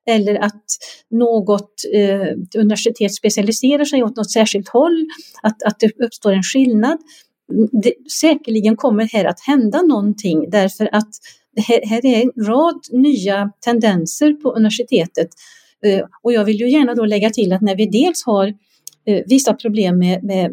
eller 0.07 0.35
att 0.35 0.65
något 1.11 1.73
eh, 1.95 2.61
universitet 2.61 3.15
specialiserar 3.15 3.85
sig 3.85 4.03
åt 4.03 4.17
något 4.17 4.31
särskilt 4.31 4.69
håll, 4.69 5.07
att, 5.43 5.63
att 5.63 5.81
det 5.81 6.05
uppstår 6.05 6.33
en 6.33 6.43
skillnad. 6.43 6.99
Det, 7.83 7.93
säkerligen 8.21 8.77
kommer 8.77 9.05
här 9.13 9.25
att 9.25 9.41
hända 9.41 9.83
någonting 9.83 10.51
därför 10.51 10.89
att 10.93 11.09
här, 11.57 11.87
här 11.87 12.07
är 12.07 12.23
en 12.23 12.47
rad 12.47 12.81
nya 12.93 13.53
tendenser 13.65 14.33
på 14.33 14.53
universitetet. 14.53 15.29
Eh, 15.85 16.01
och 16.23 16.33
jag 16.33 16.45
vill 16.45 16.61
ju 16.61 16.71
gärna 16.71 16.95
då 16.95 17.05
lägga 17.05 17.31
till 17.31 17.53
att 17.53 17.61
när 17.61 17.77
vi 17.77 17.87
dels 17.87 18.25
har 18.27 18.55
Eh, 19.07 19.23
vissa 19.27 19.55
problem 19.55 19.99
med, 19.99 20.25
med 20.25 20.45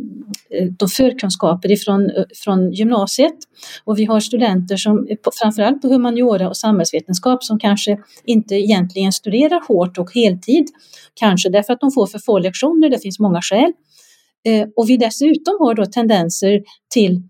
eh, 0.49 0.67
de 0.79 0.89
förkunskaper 0.89 1.71
ifrån, 1.71 2.09
eh, 2.09 2.23
från 2.43 2.71
gymnasiet. 2.71 3.35
Och 3.83 3.99
vi 3.99 4.05
har 4.05 4.19
studenter 4.19 4.77
som 4.77 5.07
framförallt 5.41 5.81
på 5.81 5.87
humaniora 5.87 6.49
och 6.49 6.57
samhällsvetenskap 6.57 7.43
som 7.43 7.59
kanske 7.59 7.97
inte 8.25 8.55
egentligen 8.55 9.11
studerar 9.11 9.67
hårt 9.67 9.97
och 9.97 10.13
heltid. 10.13 10.67
Kanske 11.13 11.49
därför 11.49 11.73
att 11.73 11.79
de 11.79 11.91
får 11.91 12.07
för 12.07 12.19
få 12.19 12.39
lektioner, 12.39 12.89
det 12.89 12.99
finns 12.99 13.19
många 13.19 13.41
skäl. 13.41 13.71
Eh, 14.47 14.67
och 14.75 14.89
vi 14.89 14.97
dessutom 14.97 15.55
har 15.59 15.73
då 15.73 15.85
tendenser 15.85 16.61
till 16.93 17.21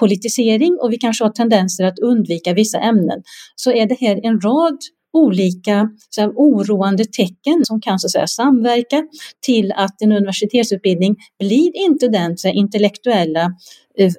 politisering 0.00 0.78
och 0.82 0.92
vi 0.92 0.98
kanske 0.98 1.24
har 1.24 1.30
tendenser 1.30 1.84
att 1.84 1.98
undvika 1.98 2.54
vissa 2.54 2.78
ämnen. 2.78 3.22
Så 3.56 3.72
är 3.72 3.86
det 3.86 3.96
här 4.00 4.20
en 4.22 4.40
rad 4.40 4.78
olika 5.14 5.90
så 6.10 6.20
här, 6.20 6.30
oroande 6.30 7.04
tecken 7.04 7.64
som 7.64 7.80
kan 7.80 7.98
så 7.98 8.08
säga, 8.08 8.26
samverka 8.26 9.02
till 9.46 9.72
att 9.72 10.02
en 10.02 10.12
universitetsutbildning 10.12 11.16
blir 11.38 11.76
inte 11.76 12.08
den 12.08 12.38
så 12.38 12.48
här, 12.48 12.54
intellektuella 12.54 13.54
eh, 13.98 14.12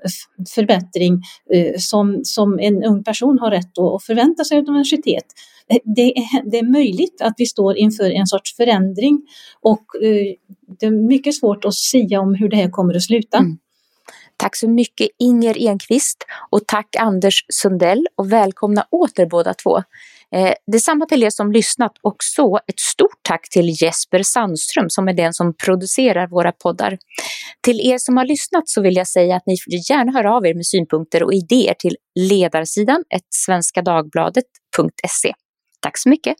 förbättring 0.55 1.21
eh, 1.53 1.73
som, 1.77 2.19
som 2.23 2.59
en 2.59 2.83
ung 2.83 3.03
person 3.03 3.39
har 3.39 3.51
rätt 3.51 3.77
att 3.77 4.03
förvänta 4.03 4.43
sig 4.43 4.57
av 4.57 4.63
ett 4.63 4.69
universitet. 4.69 5.25
Eh, 5.69 5.77
det 5.95 6.17
är, 6.17 6.51
det 6.51 6.57
är 6.57 6.71
möjligt 6.71 7.21
att 7.21 7.33
vi 7.37 7.45
står 7.45 7.77
inför 7.77 8.11
en 8.11 8.27
sorts 8.27 8.55
förändring 8.55 9.21
och 9.61 9.85
eh, 10.03 10.33
det 10.79 10.85
är 10.85 10.91
mycket 10.91 11.35
svårt 11.35 11.65
att 11.65 11.75
säga 11.75 12.21
om 12.21 12.35
hur 12.35 12.49
det 12.49 12.57
här 12.57 12.69
kommer 12.69 12.95
att 12.95 13.03
sluta. 13.03 13.37
Mm. 13.37 13.57
Tack 14.37 14.55
så 14.55 14.69
mycket 14.69 15.07
Inger 15.19 15.57
Enqvist 15.57 16.17
och 16.49 16.67
tack 16.67 16.95
Anders 16.95 17.45
Sundell 17.49 18.07
och 18.15 18.31
välkomna 18.31 18.87
åter 18.91 19.25
båda 19.25 19.53
två. 19.53 19.81
Eh, 20.35 20.53
detsamma 20.71 21.05
till 21.05 21.23
er 21.23 21.29
som 21.29 21.51
lyssnat 21.51 21.91
och 22.03 22.15
så 22.19 22.57
ett 22.57 22.79
stort 22.79 23.19
tack 23.21 23.49
till 23.49 23.81
Jesper 23.81 24.23
Sandström 24.23 24.89
som 24.89 25.07
är 25.07 25.13
den 25.13 25.33
som 25.33 25.53
producerar 25.65 26.27
våra 26.27 26.51
poddar. 26.51 26.97
Till 27.61 27.91
er 27.91 27.97
som 27.97 28.17
har 28.17 28.25
lyssnat 28.25 28.69
så 28.69 28.81
vill 28.81 28.95
jag 28.95 29.07
säga 29.07 29.35
att 29.35 29.45
ni 29.45 29.55
gärna 29.89 30.11
hör 30.11 30.25
av 30.25 30.45
er 30.45 30.53
med 30.53 30.65
synpunkter 30.65 31.23
och 31.23 31.33
idéer 31.33 31.73
till 31.73 31.95
ledarsidan 32.19 33.03
svenskadagbladet.se. 33.29 35.33
Tack 35.81 35.97
så 35.97 36.09
mycket! 36.09 36.35